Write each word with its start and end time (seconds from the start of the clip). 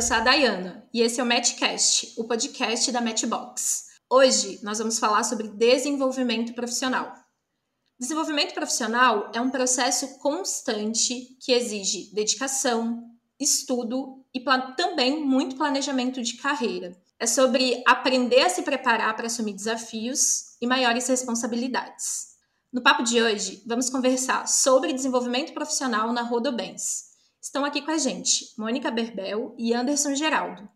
eu 0.00 0.02
sou 0.02 0.16
a 0.16 0.20
Dayana 0.20 0.88
e 0.94 1.02
esse 1.02 1.20
é 1.20 1.22
o 1.22 1.26
Matchcast, 1.26 2.14
o 2.16 2.24
podcast 2.24 2.90
da 2.90 3.02
Matchbox. 3.02 3.88
Hoje 4.08 4.58
nós 4.62 4.78
vamos 4.78 4.98
falar 4.98 5.22
sobre 5.24 5.48
desenvolvimento 5.48 6.54
profissional. 6.54 7.12
Desenvolvimento 7.98 8.54
profissional 8.54 9.30
é 9.34 9.38
um 9.42 9.50
processo 9.50 10.18
constante 10.20 11.36
que 11.38 11.52
exige 11.52 12.10
dedicação, 12.14 13.04
estudo 13.38 14.24
e 14.34 14.42
também 14.74 15.22
muito 15.22 15.56
planejamento 15.56 16.22
de 16.22 16.38
carreira. 16.38 16.96
É 17.18 17.26
sobre 17.26 17.84
aprender 17.86 18.40
a 18.40 18.48
se 18.48 18.62
preparar 18.62 19.14
para 19.14 19.26
assumir 19.26 19.52
desafios 19.52 20.56
e 20.62 20.66
maiores 20.66 21.06
responsabilidades. 21.08 22.28
No 22.72 22.80
papo 22.80 23.02
de 23.02 23.20
hoje, 23.20 23.62
vamos 23.66 23.90
conversar 23.90 24.48
sobre 24.48 24.94
desenvolvimento 24.94 25.52
profissional 25.52 26.10
na 26.10 26.22
Rodobens. 26.22 27.09
Estão 27.42 27.64
aqui 27.64 27.80
com 27.80 27.90
a 27.90 27.96
gente 27.96 28.52
Mônica 28.58 28.90
Berbel 28.90 29.54
e 29.56 29.72
Anderson 29.72 30.14
Geraldo. 30.14 30.68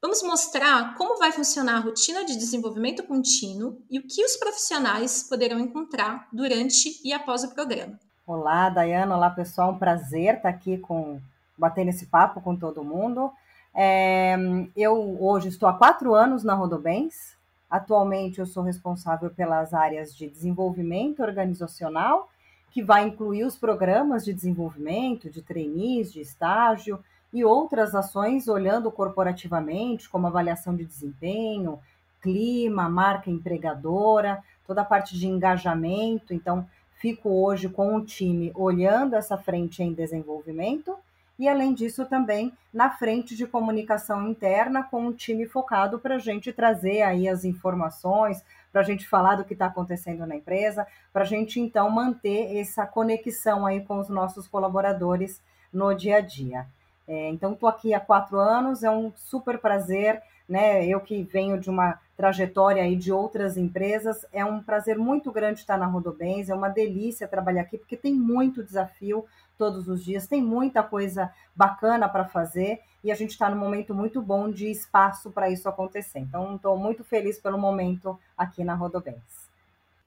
Vamos 0.00 0.22
mostrar 0.22 0.94
como 0.94 1.18
vai 1.18 1.30
funcionar 1.30 1.76
a 1.76 1.80
rotina 1.80 2.24
de 2.24 2.38
desenvolvimento 2.38 3.02
contínuo 3.02 3.82
e 3.90 3.98
o 3.98 4.02
que 4.02 4.24
os 4.24 4.34
profissionais 4.34 5.22
poderão 5.28 5.60
encontrar 5.60 6.26
durante 6.32 6.98
e 7.04 7.12
após 7.12 7.44
o 7.44 7.54
programa. 7.54 8.00
Olá, 8.26 8.70
Dayana. 8.70 9.14
Olá, 9.14 9.28
pessoal. 9.28 9.72
Um 9.72 9.78
prazer 9.78 10.36
estar 10.36 10.48
aqui 10.48 10.78
com 10.78 11.20
bater 11.56 11.84
nesse 11.84 12.06
papo 12.06 12.40
com 12.40 12.56
todo 12.56 12.82
mundo. 12.82 13.30
É, 13.74 14.36
eu 14.74 15.22
hoje 15.22 15.48
estou 15.48 15.68
há 15.68 15.74
quatro 15.74 16.14
anos 16.14 16.42
na 16.42 16.54
Rodobens. 16.54 17.36
Atualmente 17.68 18.38
eu 18.38 18.46
sou 18.46 18.62
responsável 18.62 19.28
pelas 19.28 19.74
áreas 19.74 20.16
de 20.16 20.26
desenvolvimento 20.26 21.20
organizacional, 21.20 22.30
que 22.76 22.82
vai 22.82 23.06
incluir 23.06 23.42
os 23.42 23.56
programas 23.56 24.22
de 24.22 24.34
desenvolvimento, 24.34 25.30
de 25.30 25.40
trainees, 25.40 26.12
de 26.12 26.20
estágio, 26.20 27.02
e 27.32 27.42
outras 27.42 27.94
ações 27.94 28.48
olhando 28.48 28.90
corporativamente, 28.90 30.10
como 30.10 30.26
avaliação 30.26 30.76
de 30.76 30.84
desempenho, 30.84 31.78
clima, 32.20 32.86
marca 32.86 33.30
empregadora, 33.30 34.44
toda 34.66 34.82
a 34.82 34.84
parte 34.84 35.18
de 35.18 35.26
engajamento. 35.26 36.34
Então, 36.34 36.68
fico 37.00 37.30
hoje 37.30 37.66
com 37.70 37.96
o 37.96 38.04
time 38.04 38.52
olhando 38.54 39.16
essa 39.16 39.38
frente 39.38 39.82
em 39.82 39.94
desenvolvimento 39.94 40.94
e, 41.38 41.48
além 41.48 41.74
disso, 41.74 42.06
também 42.06 42.52
na 42.72 42.90
frente 42.90 43.36
de 43.36 43.46
comunicação 43.46 44.28
interna 44.28 44.82
com 44.82 45.06
um 45.06 45.12
time 45.12 45.46
focado 45.46 45.98
para 45.98 46.16
a 46.16 46.18
gente 46.18 46.52
trazer 46.52 47.02
aí 47.02 47.28
as 47.28 47.44
informações, 47.44 48.42
para 48.72 48.80
a 48.80 48.84
gente 48.84 49.08
falar 49.08 49.36
do 49.36 49.44
que 49.44 49.52
está 49.52 49.66
acontecendo 49.66 50.26
na 50.26 50.36
empresa, 50.36 50.86
para 51.12 51.22
a 51.22 51.26
gente 51.26 51.60
então 51.60 51.90
manter 51.90 52.56
essa 52.56 52.86
conexão 52.86 53.66
aí 53.66 53.80
com 53.80 53.98
os 53.98 54.08
nossos 54.08 54.46
colaboradores 54.46 55.40
no 55.72 55.94
dia 55.94 56.16
a 56.16 56.20
dia. 56.20 56.66
É, 57.08 57.28
então, 57.28 57.52
estou 57.52 57.68
aqui 57.68 57.94
há 57.94 58.00
quatro 58.00 58.38
anos, 58.38 58.82
é 58.82 58.90
um 58.90 59.12
super 59.14 59.58
prazer, 59.58 60.20
né? 60.48 60.84
Eu 60.86 61.00
que 61.00 61.22
venho 61.22 61.58
de 61.58 61.70
uma 61.70 62.00
trajetória 62.16 62.82
aí 62.82 62.96
de 62.96 63.12
outras 63.12 63.56
empresas, 63.56 64.26
é 64.32 64.44
um 64.44 64.62
prazer 64.62 64.98
muito 64.98 65.30
grande 65.30 65.60
estar 65.60 65.76
na 65.76 65.86
Rodobens, 65.86 66.48
é 66.48 66.54
uma 66.54 66.68
delícia 66.68 67.28
trabalhar 67.28 67.62
aqui, 67.62 67.78
porque 67.78 67.96
tem 67.96 68.14
muito 68.14 68.64
desafio 68.64 69.24
todos 69.56 69.88
os 69.88 70.04
dias, 70.04 70.26
tem 70.26 70.42
muita 70.42 70.82
coisa 70.82 71.30
bacana 71.54 72.08
para 72.08 72.24
fazer 72.24 72.80
e 73.02 73.10
a 73.10 73.14
gente 73.14 73.30
está 73.30 73.48
num 73.48 73.58
momento 73.58 73.94
muito 73.94 74.20
bom 74.20 74.50
de 74.50 74.70
espaço 74.70 75.30
para 75.30 75.50
isso 75.50 75.68
acontecer. 75.68 76.18
Então, 76.18 76.56
estou 76.56 76.76
muito 76.76 77.04
feliz 77.04 77.38
pelo 77.38 77.58
momento 77.58 78.18
aqui 78.36 78.64
na 78.64 78.74
Rodobens. 78.74 79.46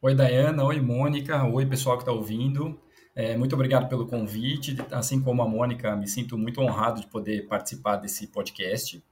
Oi, 0.01 0.15
Dayana. 0.15 0.63
Oi, 0.63 0.79
Mônica. 0.79 1.43
Oi, 1.45 1.65
pessoal 1.65 1.97
que 1.97 2.03
está 2.03 2.11
ouvindo. 2.11 2.79
É, 3.15 3.35
muito 3.35 3.53
obrigado 3.53 3.89
pelo 3.89 4.07
convite. 4.07 4.77
Assim 4.91 5.21
como 5.21 5.41
a 5.41 5.47
Mônica, 5.47 5.95
me 5.95 6.07
sinto 6.07 6.37
muito 6.37 6.61
honrado 6.61 7.01
de 7.01 7.07
poder 7.07 7.47
participar 7.47 7.97
desse 7.97 8.27
podcast. 8.27 9.03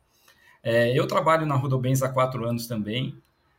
É, 0.64 0.98
eu 0.98 1.08
trabalho 1.08 1.46
na 1.46 1.56
Rodobens 1.56 2.02
há 2.02 2.10
quatro 2.10 2.46
anos 2.46 2.68
também. 2.68 3.16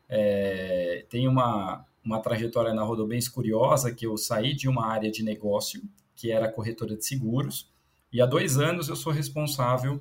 É, 0.09 1.05
tenho 1.11 1.31
uma, 1.31 1.85
uma 2.05 2.21
trajetória 2.21 2.73
na 2.73 2.83
Rodobens 2.83 3.29
curiosa, 3.29 3.95
que 3.95 4.07
eu 4.07 4.17
saí 4.17 4.55
de 4.55 4.69
uma 4.69 4.87
área 4.87 5.11
de 5.11 5.23
negócio, 5.23 5.83
que 6.19 6.33
era 6.33 6.51
corretora 6.51 6.97
de 6.97 7.07
seguros, 7.07 7.71
e 8.13 8.21
há 8.21 8.27
dois 8.27 8.59
anos 8.59 8.89
eu 8.89 8.97
sou 8.97 9.13
responsável 9.13 10.01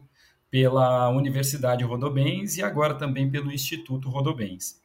pela 0.50 1.10
Universidade 1.10 1.84
Rodobens 1.84 2.58
e 2.58 2.64
agora 2.64 2.96
também 2.96 3.30
pelo 3.30 3.52
Instituto 3.52 4.10
Rodobens. 4.10 4.82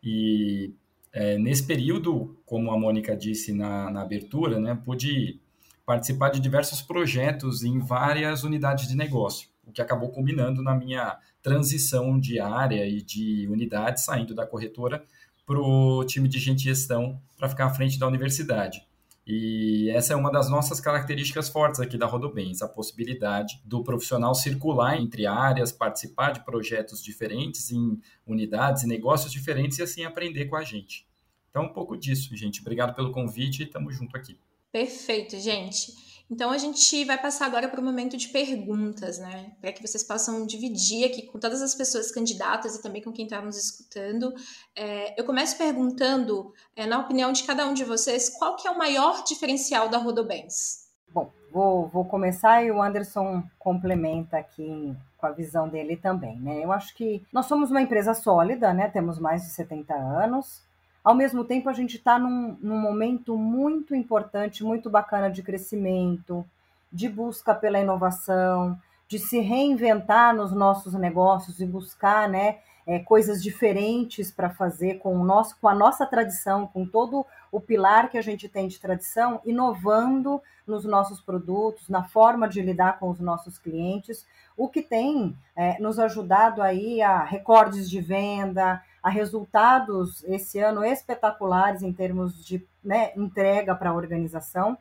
E 0.00 0.72
é, 1.12 1.36
nesse 1.38 1.66
período, 1.66 2.38
como 2.46 2.70
a 2.70 2.78
Mônica 2.78 3.16
disse 3.16 3.52
na, 3.52 3.90
na 3.90 4.02
abertura, 4.02 4.60
né, 4.60 4.80
pude 4.84 5.40
participar 5.84 6.28
de 6.28 6.38
diversos 6.38 6.80
projetos 6.80 7.64
em 7.64 7.80
várias 7.80 8.44
unidades 8.44 8.86
de 8.86 8.96
negócio, 8.96 9.48
o 9.66 9.72
que 9.72 9.82
acabou 9.82 10.10
combinando 10.10 10.62
na 10.62 10.72
minha 10.72 11.18
transição 11.42 12.20
de 12.20 12.38
área 12.38 12.86
e 12.86 13.02
de 13.02 13.48
unidade, 13.48 14.00
saindo 14.00 14.34
da 14.36 14.46
corretora 14.46 15.04
para 15.44 15.58
o 15.58 16.04
time 16.04 16.28
de 16.28 16.38
gente 16.38 16.62
gestão 16.62 17.20
para 17.36 17.48
ficar 17.48 17.66
à 17.66 17.74
frente 17.74 17.98
da 17.98 18.06
universidade. 18.06 18.86
E 19.32 19.88
essa 19.90 20.12
é 20.12 20.16
uma 20.16 20.28
das 20.28 20.50
nossas 20.50 20.80
características 20.80 21.48
fortes 21.48 21.78
aqui 21.78 21.96
da 21.96 22.04
Rodobens, 22.04 22.62
a 22.62 22.68
possibilidade 22.68 23.62
do 23.64 23.80
profissional 23.84 24.34
circular 24.34 25.00
entre 25.00 25.24
áreas, 25.24 25.70
participar 25.70 26.32
de 26.32 26.44
projetos 26.44 27.00
diferentes 27.00 27.70
em 27.70 27.96
unidades 28.26 28.82
e 28.82 28.88
negócios 28.88 29.30
diferentes 29.30 29.78
e 29.78 29.84
assim 29.84 30.04
aprender 30.04 30.46
com 30.46 30.56
a 30.56 30.64
gente. 30.64 31.06
Então, 31.48 31.66
um 31.66 31.72
pouco 31.72 31.96
disso, 31.96 32.34
gente. 32.36 32.60
Obrigado 32.60 32.92
pelo 32.92 33.12
convite 33.12 33.62
e 33.62 33.66
estamos 33.66 33.94
junto 33.94 34.16
aqui. 34.16 34.36
Perfeito, 34.72 35.38
gente. 35.38 35.92
Então 36.30 36.52
a 36.52 36.58
gente 36.58 37.04
vai 37.04 37.18
passar 37.20 37.46
agora 37.46 37.68
para 37.68 37.80
o 37.80 37.84
momento 37.84 38.16
de 38.16 38.28
perguntas, 38.28 39.18
né? 39.18 39.52
Para 39.60 39.72
que 39.72 39.84
vocês 39.84 40.04
possam 40.04 40.46
dividir 40.46 41.04
aqui 41.04 41.22
com 41.22 41.40
todas 41.40 41.60
as 41.60 41.74
pessoas 41.74 42.12
candidatas 42.12 42.76
e 42.76 42.82
também 42.82 43.02
com 43.02 43.10
quem 43.10 43.24
está 43.24 43.42
nos 43.42 43.56
escutando. 43.56 44.32
É, 44.76 45.20
eu 45.20 45.24
começo 45.24 45.58
perguntando, 45.58 46.54
é, 46.76 46.86
na 46.86 47.00
opinião 47.00 47.32
de 47.32 47.42
cada 47.42 47.66
um 47.66 47.74
de 47.74 47.84
vocês, 47.84 48.30
qual 48.38 48.54
que 48.54 48.68
é 48.68 48.70
o 48.70 48.78
maior 48.78 49.24
diferencial 49.24 49.88
da 49.88 49.98
Rodobens? 49.98 50.88
Bom, 51.12 51.32
vou, 51.50 51.88
vou 51.88 52.04
começar 52.04 52.62
e 52.62 52.70
o 52.70 52.80
Anderson 52.80 53.42
complementa 53.58 54.38
aqui 54.38 54.96
com 55.18 55.26
a 55.26 55.32
visão 55.32 55.68
dele 55.68 55.96
também, 55.96 56.38
né? 56.38 56.64
Eu 56.64 56.70
acho 56.70 56.94
que 56.94 57.26
nós 57.32 57.46
somos 57.46 57.72
uma 57.72 57.82
empresa 57.82 58.14
sólida, 58.14 58.72
né? 58.72 58.88
Temos 58.88 59.18
mais 59.18 59.42
de 59.42 59.48
70 59.50 59.92
anos, 59.94 60.62
ao 61.02 61.14
mesmo 61.14 61.44
tempo, 61.44 61.68
a 61.68 61.72
gente 61.72 61.96
está 61.96 62.18
num, 62.18 62.56
num 62.60 62.78
momento 62.78 63.36
muito 63.36 63.94
importante, 63.94 64.62
muito 64.62 64.90
bacana 64.90 65.30
de 65.30 65.42
crescimento, 65.42 66.44
de 66.92 67.08
busca 67.08 67.54
pela 67.54 67.80
inovação, 67.80 68.78
de 69.08 69.18
se 69.18 69.40
reinventar 69.40 70.34
nos 70.34 70.52
nossos 70.52 70.94
negócios 70.94 71.60
e 71.60 71.66
buscar 71.66 72.28
né, 72.28 72.58
é, 72.86 72.98
coisas 72.98 73.42
diferentes 73.42 74.30
para 74.30 74.50
fazer 74.50 74.98
com, 74.98 75.16
o 75.16 75.24
nosso, 75.24 75.58
com 75.60 75.68
a 75.68 75.74
nossa 75.74 76.06
tradição, 76.06 76.66
com 76.66 76.86
todo 76.86 77.26
o 77.50 77.60
pilar 77.60 78.10
que 78.10 78.18
a 78.18 78.22
gente 78.22 78.48
tem 78.48 78.68
de 78.68 78.78
tradição, 78.78 79.40
inovando 79.44 80.40
nos 80.66 80.84
nossos 80.84 81.20
produtos, 81.20 81.88
na 81.88 82.04
forma 82.04 82.48
de 82.48 82.60
lidar 82.60 82.98
com 82.98 83.08
os 83.10 83.20
nossos 83.20 83.58
clientes, 83.58 84.26
o 84.56 84.68
que 84.68 84.82
tem 84.82 85.36
é, 85.56 85.80
nos 85.80 85.98
ajudado 85.98 86.62
aí 86.62 87.02
a 87.02 87.24
recordes 87.24 87.88
de 87.88 88.00
venda, 88.00 88.82
a 89.02 89.08
resultados 89.08 90.22
esse 90.24 90.58
ano 90.58 90.84
espetaculares 90.84 91.82
em 91.82 91.92
termos 91.92 92.44
de 92.44 92.66
né, 92.84 93.12
entrega 93.16 93.74
para 93.74 93.90
a 93.90 93.94
organização, 93.94 94.76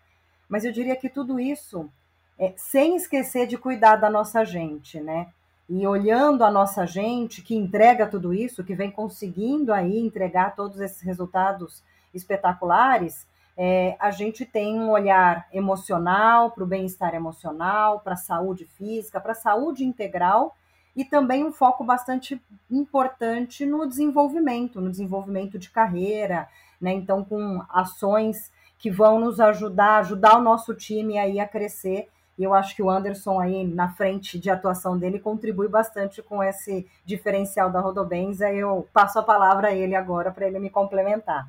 mas 0.47 0.65
eu 0.65 0.71
diria 0.71 0.95
que 0.95 1.09
tudo 1.09 1.39
isso 1.39 1.89
é, 2.37 2.53
sem 2.55 2.95
esquecer 2.95 3.47
de 3.47 3.57
cuidar 3.57 3.97
da 3.97 4.09
nossa 4.09 4.43
gente, 4.43 4.99
né? 4.99 5.27
E 5.67 5.85
olhando 5.85 6.43
a 6.43 6.49
nossa 6.49 6.85
gente 6.85 7.41
que 7.41 7.55
entrega 7.55 8.07
tudo 8.07 8.33
isso, 8.33 8.63
que 8.63 8.73
vem 8.73 8.89
conseguindo 8.89 9.71
aí 9.71 9.99
entregar 9.99 10.55
todos 10.55 10.79
esses 10.79 11.01
resultados 11.01 11.83
espetaculares, 12.13 13.27
é, 13.55 13.95
a 13.99 14.09
gente 14.09 14.45
tem 14.45 14.79
um 14.79 14.89
olhar 14.89 15.47
emocional 15.51 16.49
para 16.49 16.63
o 16.63 16.67
bem-estar 16.67 17.13
emocional, 17.13 17.99
para 17.99 18.13
a 18.13 18.17
saúde 18.17 18.65
física, 18.65 19.19
para 19.19 19.33
a 19.33 19.35
saúde 19.35 19.83
integral 19.83 20.55
e 20.95 21.05
também 21.05 21.45
um 21.45 21.51
foco 21.51 21.83
bastante 21.83 22.41
importante 22.69 23.65
no 23.65 23.87
desenvolvimento, 23.87 24.81
no 24.81 24.89
desenvolvimento 24.89 25.57
de 25.57 25.69
carreira, 25.69 26.47
né? 26.79 26.93
Então, 26.93 27.23
com 27.23 27.63
ações 27.69 28.51
que 28.77 28.89
vão 28.89 29.19
nos 29.19 29.39
ajudar, 29.39 29.99
ajudar 29.99 30.37
o 30.37 30.41
nosso 30.41 30.73
time 30.73 31.17
aí 31.17 31.39
a 31.39 31.47
crescer. 31.47 32.07
E 32.37 32.43
eu 32.43 32.53
acho 32.53 32.73
que 32.73 32.81
o 32.81 32.89
Anderson 32.89 33.39
aí 33.39 33.67
na 33.67 33.89
frente 33.89 34.39
de 34.39 34.49
atuação 34.49 34.97
dele 34.97 35.19
contribui 35.19 35.67
bastante 35.67 36.21
com 36.21 36.41
esse 36.41 36.87
diferencial 37.05 37.69
da 37.69 37.81
Rodobens. 37.81 38.41
Aí 38.41 38.59
eu 38.59 38.87
passo 38.93 39.19
a 39.19 39.23
palavra 39.23 39.67
a 39.67 39.75
ele 39.75 39.93
agora 39.93 40.31
para 40.31 40.47
ele 40.47 40.57
me 40.59 40.69
complementar. 40.69 41.47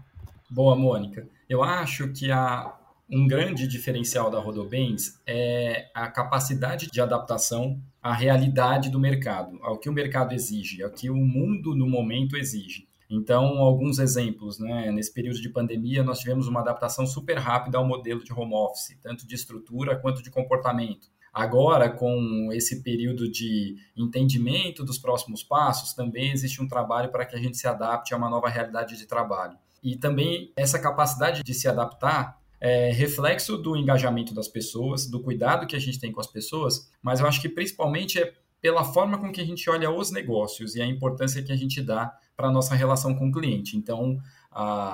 Boa, 0.51 0.75
Mônica. 0.75 1.29
Eu 1.49 1.63
acho 1.63 2.09
que 2.09 2.33
a, 2.33 2.73
um 3.13 3.27
grande 3.27 3.67
diferencial 3.67 4.31
da 4.31 4.39
Rodobens 4.39 5.21
é 5.27 5.91
a 5.95 6.09
capacidade 6.09 6.89
de 6.91 7.01
adaptação 7.01 7.81
à 8.01 8.15
realidade 8.15 8.89
do 8.89 9.01
mercado, 9.01 9.59
ao 9.63 9.79
que 9.79 9.89
o 9.89 9.93
mercado 9.93 10.33
exige, 10.33 10.83
ao 10.83 10.91
que 10.91 11.11
o 11.11 11.17
mundo 11.17 11.75
no 11.75 11.89
momento 11.89 12.37
exige. 12.37 12.89
Então, 13.11 13.59
alguns 13.59 13.99
exemplos, 13.99 14.61
né? 14.61 14.93
Nesse 14.93 15.13
período 15.13 15.41
de 15.41 15.49
pandemia, 15.49 16.05
nós 16.05 16.21
tivemos 16.21 16.47
uma 16.47 16.61
adaptação 16.61 17.05
super 17.05 17.37
rápida 17.39 17.77
ao 17.77 17.85
modelo 17.85 18.23
de 18.23 18.33
home 18.33 18.55
office, 18.55 18.97
tanto 19.03 19.27
de 19.27 19.35
estrutura 19.35 19.97
quanto 19.97 20.23
de 20.23 20.31
comportamento. 20.31 21.09
Agora, 21.33 21.91
com 21.91 22.51
esse 22.53 22.83
período 22.83 23.29
de 23.29 23.77
entendimento 23.97 24.85
dos 24.85 24.99
próximos 24.99 25.43
passos, 25.43 25.93
também 25.93 26.31
existe 26.31 26.63
um 26.63 26.69
trabalho 26.69 27.11
para 27.11 27.27
que 27.27 27.35
a 27.35 27.39
gente 27.39 27.57
se 27.57 27.67
adapte 27.67 28.15
a 28.15 28.17
uma 28.17 28.31
nova 28.31 28.49
realidade 28.49 28.97
de 28.97 29.07
trabalho. 29.07 29.57
E 29.83 29.97
também 29.97 30.53
essa 30.57 30.79
capacidade 30.79 31.43
de 31.43 31.55
se 31.55 31.67
adaptar 31.67 32.40
é 32.61 32.93
reflexo 32.93 33.57
do 33.57 33.75
engajamento 33.77 34.35
das 34.35 34.47
pessoas, 34.47 35.07
do 35.07 35.21
cuidado 35.21 35.67
que 35.67 35.75
a 35.75 35.79
gente 35.79 35.99
tem 35.99 36.13
com 36.13 36.21
as 36.21 36.27
pessoas, 36.27 36.91
mas 37.03 37.21
eu 37.21 37.27
acho 37.27 37.41
que 37.41 37.49
principalmente 37.49 38.21
é 38.21 38.35
pela 38.61 38.85
forma 38.85 39.19
com 39.19 39.33
que 39.33 39.41
a 39.41 39.45
gente 39.45 39.69
olha 39.71 39.91
os 39.91 40.11
negócios 40.11 40.75
e 40.75 40.83
a 40.83 40.87
importância 40.87 41.43
que 41.43 41.51
a 41.51 41.57
gente 41.57 41.81
dá 41.81 42.15
para 42.37 42.49
a 42.49 42.53
nossa 42.53 42.75
relação 42.75 43.15
com 43.15 43.29
o 43.29 43.33
cliente. 43.33 43.75
Então, 43.77 44.19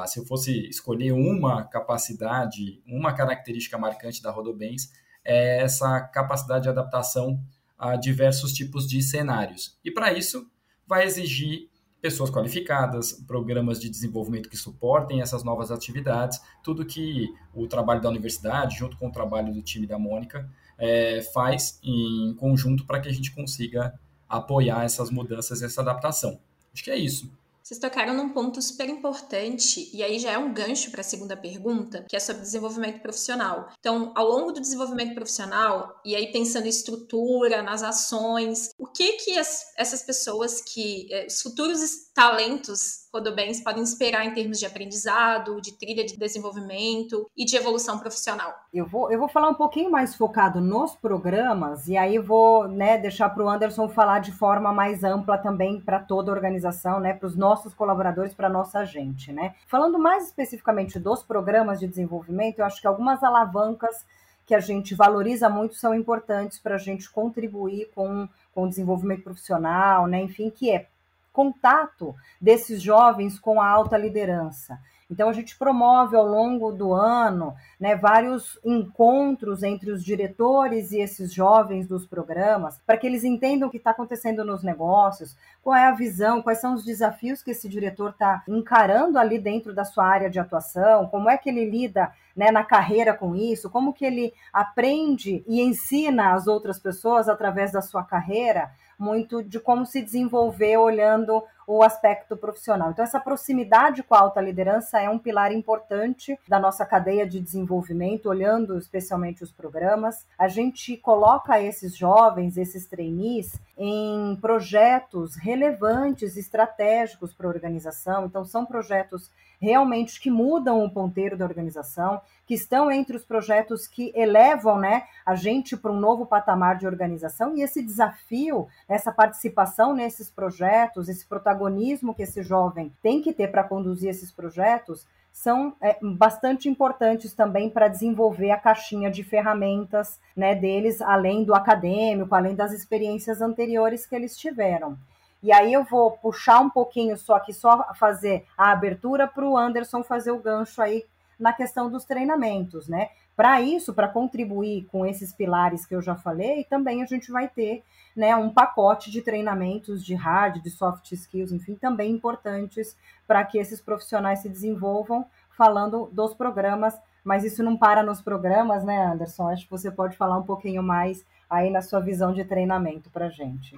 se 0.06 0.20
eu 0.20 0.26
fosse 0.26 0.68
escolher 0.68 1.10
uma 1.10 1.64
capacidade, 1.64 2.80
uma 2.86 3.12
característica 3.12 3.76
marcante 3.76 4.22
da 4.22 4.30
Rodobens, 4.30 4.92
é 5.24 5.60
essa 5.62 6.00
capacidade 6.00 6.62
de 6.62 6.68
adaptação 6.68 7.42
a 7.76 7.96
diversos 7.96 8.52
tipos 8.52 8.86
de 8.86 9.02
cenários. 9.02 9.76
E 9.84 9.90
para 9.90 10.12
isso, 10.12 10.48
vai 10.86 11.04
exigir 11.04 11.68
pessoas 12.00 12.30
qualificadas, 12.30 13.12
programas 13.26 13.80
de 13.80 13.88
desenvolvimento 13.88 14.48
que 14.48 14.56
suportem 14.56 15.20
essas 15.20 15.42
novas 15.42 15.70
atividades, 15.70 16.40
tudo 16.62 16.84
que 16.84 17.28
o 17.54 17.66
trabalho 17.66 18.00
da 18.00 18.08
universidade, 18.08 18.78
junto 18.78 18.96
com 18.96 19.08
o 19.08 19.12
trabalho 19.12 19.52
do 19.52 19.62
time 19.62 19.86
da 19.86 19.98
Mônica, 19.98 20.48
é, 20.78 21.22
faz 21.32 21.78
em 21.82 22.34
conjunto 22.34 22.84
para 22.84 23.00
que 23.00 23.08
a 23.08 23.12
gente 23.12 23.34
consiga 23.34 23.98
apoiar 24.28 24.84
essas 24.84 25.10
mudanças 25.10 25.60
e 25.60 25.64
essa 25.64 25.80
adaptação. 25.80 26.38
Acho 26.72 26.84
que 26.84 26.90
é 26.90 26.96
isso. 26.96 27.30
Vocês 27.66 27.80
tocaram 27.80 28.14
num 28.14 28.28
ponto 28.28 28.62
super 28.62 28.88
importante, 28.88 29.90
e 29.92 30.00
aí 30.00 30.20
já 30.20 30.30
é 30.30 30.38
um 30.38 30.54
gancho 30.54 30.88
para 30.88 31.00
a 31.00 31.04
segunda 31.04 31.36
pergunta, 31.36 32.04
que 32.08 32.14
é 32.14 32.20
sobre 32.20 32.42
desenvolvimento 32.42 33.02
profissional. 33.02 33.70
Então, 33.80 34.12
ao 34.14 34.24
longo 34.24 34.52
do 34.52 34.60
desenvolvimento 34.60 35.16
profissional, 35.16 36.00
e 36.04 36.14
aí 36.14 36.30
pensando 36.30 36.66
em 36.66 36.68
estrutura, 36.68 37.62
nas 37.62 37.82
ações, 37.82 38.70
o 38.78 38.86
que 38.86 39.14
que 39.14 39.36
as, 39.36 39.74
essas 39.76 40.00
pessoas 40.02 40.60
que, 40.60 41.08
eh, 41.10 41.26
os 41.26 41.42
futuros 41.42 41.80
talentos 42.14 43.06
Rodobens 43.16 43.62
podem 43.62 43.82
esperar 43.82 44.26
em 44.26 44.34
termos 44.34 44.58
de 44.58 44.66
aprendizado, 44.66 45.60
de 45.60 45.72
trilha 45.72 46.04
de 46.04 46.16
desenvolvimento 46.16 47.28
e 47.36 47.44
de 47.44 47.56
evolução 47.56 47.98
profissional? 47.98 48.54
Eu 48.72 48.86
vou, 48.86 49.10
eu 49.10 49.18
vou 49.18 49.28
falar 49.28 49.48
um 49.48 49.54
pouquinho 49.54 49.90
mais 49.90 50.14
focado 50.14 50.60
nos 50.60 50.94
programas 50.94 51.88
e 51.88 51.96
aí 51.96 52.18
vou 52.18 52.68
né, 52.68 52.98
deixar 52.98 53.30
para 53.30 53.42
o 53.42 53.48
Anderson 53.48 53.88
falar 53.88 54.18
de 54.18 54.32
forma 54.32 54.72
mais 54.72 55.02
ampla 55.02 55.38
também 55.38 55.80
para 55.80 55.98
toda 55.98 56.30
a 56.30 56.34
organização, 56.34 57.00
né, 57.00 57.14
para 57.14 57.26
os 57.26 57.36
nossos 57.36 57.55
colaboradores, 57.74 58.34
para 58.34 58.48
nossa 58.48 58.84
gente. 58.84 59.32
Né? 59.32 59.54
Falando 59.66 59.98
mais 59.98 60.26
especificamente 60.26 60.98
dos 60.98 61.22
programas 61.22 61.80
de 61.80 61.86
desenvolvimento, 61.86 62.58
eu 62.58 62.64
acho 62.64 62.80
que 62.80 62.86
algumas 62.86 63.22
alavancas 63.22 64.04
que 64.44 64.54
a 64.54 64.60
gente 64.60 64.94
valoriza 64.94 65.48
muito 65.48 65.74
são 65.74 65.94
importantes 65.94 66.58
para 66.58 66.76
a 66.76 66.78
gente 66.78 67.10
contribuir 67.10 67.90
com, 67.94 68.28
com 68.54 68.64
o 68.64 68.68
desenvolvimento 68.68 69.24
profissional, 69.24 70.06
né? 70.06 70.22
enfim, 70.22 70.50
que 70.50 70.70
é 70.70 70.86
contato 71.32 72.14
desses 72.40 72.80
jovens 72.80 73.38
com 73.38 73.60
a 73.60 73.68
alta 73.68 73.98
liderança. 73.98 74.78
Então, 75.08 75.28
a 75.28 75.32
gente 75.32 75.56
promove 75.56 76.16
ao 76.16 76.26
longo 76.26 76.72
do 76.72 76.92
ano 76.92 77.54
né, 77.78 77.94
vários 77.94 78.58
encontros 78.64 79.62
entre 79.62 79.92
os 79.92 80.04
diretores 80.04 80.90
e 80.90 80.98
esses 80.98 81.32
jovens 81.32 81.86
dos 81.86 82.04
programas, 82.04 82.80
para 82.84 82.96
que 82.96 83.06
eles 83.06 83.22
entendam 83.22 83.68
o 83.68 83.70
que 83.70 83.76
está 83.76 83.90
acontecendo 83.90 84.44
nos 84.44 84.64
negócios, 84.64 85.36
qual 85.62 85.76
é 85.76 85.86
a 85.86 85.92
visão, 85.92 86.42
quais 86.42 86.60
são 86.60 86.74
os 86.74 86.84
desafios 86.84 87.40
que 87.40 87.52
esse 87.52 87.68
diretor 87.68 88.10
está 88.10 88.42
encarando 88.48 89.16
ali 89.16 89.38
dentro 89.38 89.72
da 89.72 89.84
sua 89.84 90.04
área 90.04 90.28
de 90.28 90.40
atuação, 90.40 91.06
como 91.06 91.30
é 91.30 91.36
que 91.36 91.50
ele 91.50 91.70
lida 91.70 92.12
né, 92.34 92.50
na 92.50 92.64
carreira 92.64 93.14
com 93.14 93.36
isso, 93.36 93.70
como 93.70 93.92
que 93.92 94.04
ele 94.04 94.34
aprende 94.52 95.44
e 95.46 95.60
ensina 95.60 96.32
as 96.32 96.48
outras 96.48 96.80
pessoas 96.80 97.28
através 97.28 97.70
da 97.70 97.80
sua 97.80 98.02
carreira 98.02 98.72
muito 98.98 99.42
de 99.42 99.60
como 99.60 99.84
se 99.84 100.02
desenvolver 100.02 100.76
olhando 100.78 101.42
o 101.66 101.82
aspecto 101.82 102.36
profissional. 102.36 102.90
Então, 102.90 103.04
essa 103.04 103.18
proximidade 103.18 104.02
com 104.02 104.14
a 104.14 104.20
alta 104.20 104.40
liderança 104.40 105.00
é 105.00 105.10
um 105.10 105.18
pilar 105.18 105.52
importante 105.52 106.38
da 106.46 106.60
nossa 106.60 106.86
cadeia 106.86 107.26
de 107.26 107.40
desenvolvimento, 107.40 108.26
olhando 108.26 108.78
especialmente 108.78 109.42
os 109.42 109.50
programas. 109.50 110.24
A 110.38 110.46
gente 110.46 110.96
coloca 110.96 111.60
esses 111.60 111.96
jovens, 111.96 112.56
esses 112.56 112.86
trainees, 112.86 113.60
em 113.76 114.36
projetos 114.40 115.34
relevantes, 115.36 116.36
estratégicos 116.36 117.34
para 117.34 117.46
a 117.46 117.50
organização. 117.50 118.26
Então, 118.26 118.44
são 118.44 118.64
projetos 118.64 119.30
realmente 119.60 120.20
que 120.20 120.30
mudam 120.30 120.84
o 120.84 120.90
ponteiro 120.90 121.36
da 121.36 121.44
organização, 121.44 122.20
que 122.46 122.54
estão 122.54 122.90
entre 122.90 123.16
os 123.16 123.24
projetos 123.24 123.86
que 123.86 124.12
elevam 124.14 124.78
né, 124.78 125.04
a 125.24 125.34
gente 125.34 125.76
para 125.76 125.92
um 125.92 125.98
novo 125.98 126.24
patamar 126.24 126.76
de 126.76 126.86
organização. 126.86 127.56
E 127.56 127.62
esse 127.62 127.82
desafio, 127.82 128.68
essa 128.88 129.10
participação 129.10 129.94
nesses 129.94 130.30
projetos, 130.30 131.08
esse 131.08 131.26
protagonismo 131.26 132.14
que 132.14 132.22
esse 132.22 132.42
jovem 132.42 132.92
tem 133.02 133.20
que 133.20 133.32
ter 133.32 133.48
para 133.48 133.64
conduzir 133.64 134.10
esses 134.10 134.30
projetos, 134.30 135.06
são 135.32 135.74
é, 135.82 135.98
bastante 136.00 136.66
importantes 136.66 137.34
também 137.34 137.68
para 137.68 137.88
desenvolver 137.88 138.52
a 138.52 138.56
caixinha 138.56 139.10
de 139.10 139.22
ferramentas 139.22 140.18
né, 140.34 140.54
deles, 140.54 141.02
além 141.02 141.44
do 141.44 141.54
acadêmico, 141.54 142.34
além 142.34 142.54
das 142.54 142.72
experiências 142.72 143.42
anteriores 143.42 144.06
que 144.06 144.14
eles 144.14 144.34
tiveram. 144.34 144.96
E 145.46 145.52
aí 145.52 145.72
eu 145.72 145.84
vou 145.84 146.10
puxar 146.10 146.58
um 146.58 146.68
pouquinho 146.68 147.16
só 147.16 147.36
aqui, 147.36 147.52
só 147.52 147.94
fazer 147.94 148.44
a 148.58 148.72
abertura 148.72 149.28
para 149.28 149.46
o 149.46 149.56
Anderson 149.56 150.02
fazer 150.02 150.32
o 150.32 150.40
gancho 150.40 150.82
aí 150.82 151.04
na 151.38 151.52
questão 151.52 151.88
dos 151.88 152.04
treinamentos, 152.04 152.88
né? 152.88 153.10
Para 153.36 153.60
isso, 153.60 153.94
para 153.94 154.08
contribuir 154.08 154.88
com 154.90 155.06
esses 155.06 155.32
pilares 155.32 155.86
que 155.86 155.94
eu 155.94 156.02
já 156.02 156.16
falei, 156.16 156.64
também 156.64 157.00
a 157.00 157.06
gente 157.06 157.30
vai 157.30 157.46
ter 157.46 157.84
né, 158.16 158.34
um 158.34 158.52
pacote 158.52 159.08
de 159.08 159.22
treinamentos 159.22 160.04
de 160.04 160.16
hard, 160.16 160.60
de 160.60 160.68
soft 160.68 161.12
skills, 161.12 161.52
enfim, 161.52 161.76
também 161.76 162.10
importantes 162.10 162.96
para 163.24 163.44
que 163.44 163.56
esses 163.56 163.80
profissionais 163.80 164.40
se 164.40 164.48
desenvolvam, 164.48 165.26
falando 165.50 166.08
dos 166.10 166.34
programas, 166.34 167.00
mas 167.22 167.44
isso 167.44 167.62
não 167.62 167.76
para 167.76 168.02
nos 168.02 168.20
programas, 168.20 168.82
né, 168.82 169.00
Anderson? 169.00 169.48
Acho 169.48 169.62
que 169.62 169.70
você 169.70 169.92
pode 169.92 170.16
falar 170.16 170.38
um 170.38 170.44
pouquinho 170.44 170.82
mais 170.82 171.24
aí 171.48 171.70
na 171.70 171.82
sua 171.82 172.00
visão 172.00 172.34
de 172.34 172.44
treinamento 172.44 173.10
para 173.10 173.26
a 173.26 173.30
gente. 173.30 173.76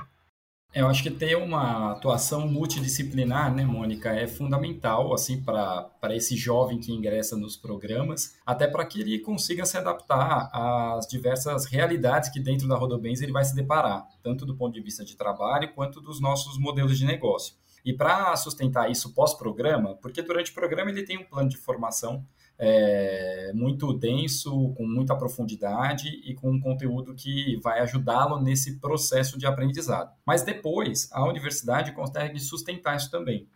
Eu 0.74 0.86
acho 0.86 1.02
que 1.02 1.10
ter 1.10 1.34
uma 1.34 1.92
atuação 1.92 2.46
multidisciplinar, 2.46 3.52
né, 3.54 3.64
Mônica, 3.64 4.10
é 4.10 4.26
fundamental 4.26 5.14
assim 5.14 5.42
para 5.42 6.14
esse 6.14 6.36
jovem 6.36 6.78
que 6.78 6.92
ingressa 6.92 7.36
nos 7.36 7.56
programas, 7.56 8.36
até 8.44 8.66
para 8.66 8.84
que 8.84 9.00
ele 9.00 9.18
consiga 9.18 9.64
se 9.64 9.78
adaptar 9.78 10.50
às 10.52 11.06
diversas 11.06 11.64
realidades 11.64 12.28
que 12.28 12.38
dentro 12.38 12.68
da 12.68 12.76
Rodobens 12.76 13.22
ele 13.22 13.32
vai 13.32 13.44
se 13.44 13.54
deparar, 13.54 14.06
tanto 14.22 14.44
do 14.44 14.56
ponto 14.56 14.74
de 14.74 14.82
vista 14.82 15.04
de 15.04 15.16
trabalho 15.16 15.72
quanto 15.74 16.02
dos 16.02 16.20
nossos 16.20 16.58
modelos 16.58 16.98
de 16.98 17.06
negócio. 17.06 17.54
E 17.82 17.94
para 17.94 18.36
sustentar 18.36 18.90
isso 18.90 19.14
pós-programa, 19.14 19.94
porque 20.02 20.20
durante 20.20 20.50
o 20.50 20.54
programa 20.54 20.90
ele 20.90 21.04
tem 21.04 21.16
um 21.16 21.24
plano 21.24 21.48
de 21.48 21.56
formação 21.56 22.26
é, 22.58 23.52
muito 23.54 23.92
denso, 23.92 24.74
com 24.74 24.84
muita 24.84 25.16
profundidade 25.16 26.08
e 26.24 26.34
com 26.34 26.50
um 26.50 26.60
conteúdo 26.60 27.14
que 27.14 27.56
vai 27.62 27.78
ajudá-lo 27.80 28.40
nesse 28.40 28.80
processo 28.80 29.38
de 29.38 29.46
aprendizado. 29.46 30.12
Mas 30.26 30.42
depois, 30.42 31.08
a 31.12 31.24
universidade 31.24 31.92
consegue 31.92 32.40
sustentar 32.40 32.96
isso 32.96 33.10
também, 33.10 33.48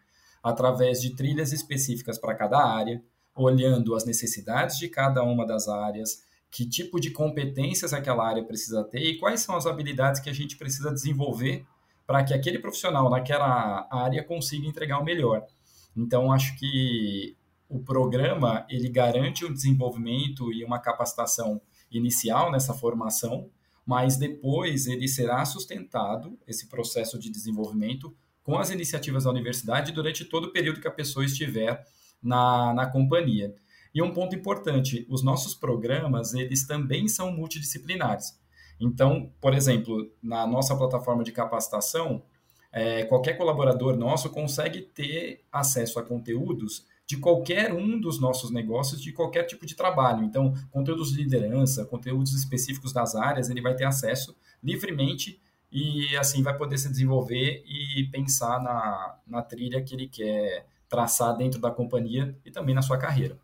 através 0.42 1.00
de 1.00 1.16
trilhas 1.16 1.52
específicas 1.52 2.16
para 2.16 2.34
cada 2.34 2.58
área, 2.58 3.02
olhando 3.34 3.94
as 3.94 4.04
necessidades 4.04 4.78
de 4.78 4.88
cada 4.88 5.22
uma 5.24 5.44
das 5.44 5.66
áreas, 5.66 6.22
que 6.50 6.68
tipo 6.68 7.00
de 7.00 7.10
competências 7.10 7.92
aquela 7.92 8.28
área 8.28 8.44
precisa 8.44 8.84
ter 8.84 9.00
e 9.00 9.18
quais 9.18 9.40
são 9.40 9.56
as 9.56 9.66
habilidades 9.66 10.20
que 10.20 10.28
a 10.28 10.34
gente 10.34 10.56
precisa 10.56 10.92
desenvolver 10.92 11.64
para 12.06 12.22
que 12.22 12.34
aquele 12.34 12.58
profissional 12.58 13.08
naquela 13.08 13.88
área 13.90 14.22
consiga 14.22 14.66
entregar 14.66 14.98
o 14.98 15.04
melhor. 15.04 15.46
Então, 15.96 16.30
acho 16.30 16.58
que 16.58 17.36
o 17.72 17.80
programa 17.80 18.66
ele 18.68 18.90
garante 18.90 19.46
um 19.46 19.52
desenvolvimento 19.52 20.52
e 20.52 20.62
uma 20.62 20.78
capacitação 20.78 21.60
inicial 21.90 22.52
nessa 22.52 22.74
formação, 22.74 23.48
mas 23.84 24.18
depois 24.18 24.86
ele 24.86 25.08
será 25.08 25.42
sustentado, 25.46 26.38
esse 26.46 26.68
processo 26.68 27.18
de 27.18 27.30
desenvolvimento, 27.30 28.14
com 28.44 28.58
as 28.58 28.70
iniciativas 28.70 29.24
da 29.24 29.30
universidade 29.30 29.90
durante 29.90 30.24
todo 30.24 30.48
o 30.48 30.52
período 30.52 30.80
que 30.80 30.88
a 30.88 30.92
pessoa 30.92 31.24
estiver 31.24 31.82
na, 32.22 32.74
na 32.74 32.86
companhia. 32.86 33.54
E 33.94 34.02
um 34.02 34.12
ponto 34.12 34.36
importante, 34.36 35.06
os 35.08 35.22
nossos 35.22 35.54
programas, 35.54 36.34
eles 36.34 36.66
também 36.66 37.08
são 37.08 37.32
multidisciplinares. 37.32 38.38
Então, 38.78 39.32
por 39.40 39.54
exemplo, 39.54 40.10
na 40.22 40.46
nossa 40.46 40.76
plataforma 40.76 41.24
de 41.24 41.32
capacitação, 41.32 42.22
é, 42.70 43.04
qualquer 43.04 43.34
colaborador 43.34 43.96
nosso 43.96 44.28
consegue 44.28 44.82
ter 44.82 45.44
acesso 45.50 45.98
a 45.98 46.02
conteúdos 46.02 46.86
de 47.06 47.16
qualquer 47.16 47.72
um 47.72 48.00
dos 48.00 48.20
nossos 48.20 48.50
negócios, 48.50 49.00
de 49.00 49.12
qualquer 49.12 49.44
tipo 49.44 49.66
de 49.66 49.74
trabalho. 49.74 50.24
Então, 50.24 50.54
conteúdos 50.70 51.12
de 51.12 51.22
liderança, 51.22 51.84
conteúdos 51.84 52.32
específicos 52.34 52.92
das 52.92 53.14
áreas, 53.14 53.50
ele 53.50 53.60
vai 53.60 53.74
ter 53.74 53.84
acesso 53.84 54.36
livremente 54.62 55.40
e 55.70 56.16
assim 56.16 56.42
vai 56.42 56.56
poder 56.56 56.78
se 56.78 56.88
desenvolver 56.88 57.64
e 57.66 58.04
pensar 58.12 58.62
na, 58.62 59.16
na 59.26 59.42
trilha 59.42 59.82
que 59.82 59.94
ele 59.94 60.08
quer 60.08 60.66
traçar 60.88 61.36
dentro 61.36 61.58
da 61.58 61.70
companhia 61.70 62.36
e 62.44 62.50
também 62.50 62.74
na 62.74 62.82
sua 62.82 62.98
carreira. 62.98 63.38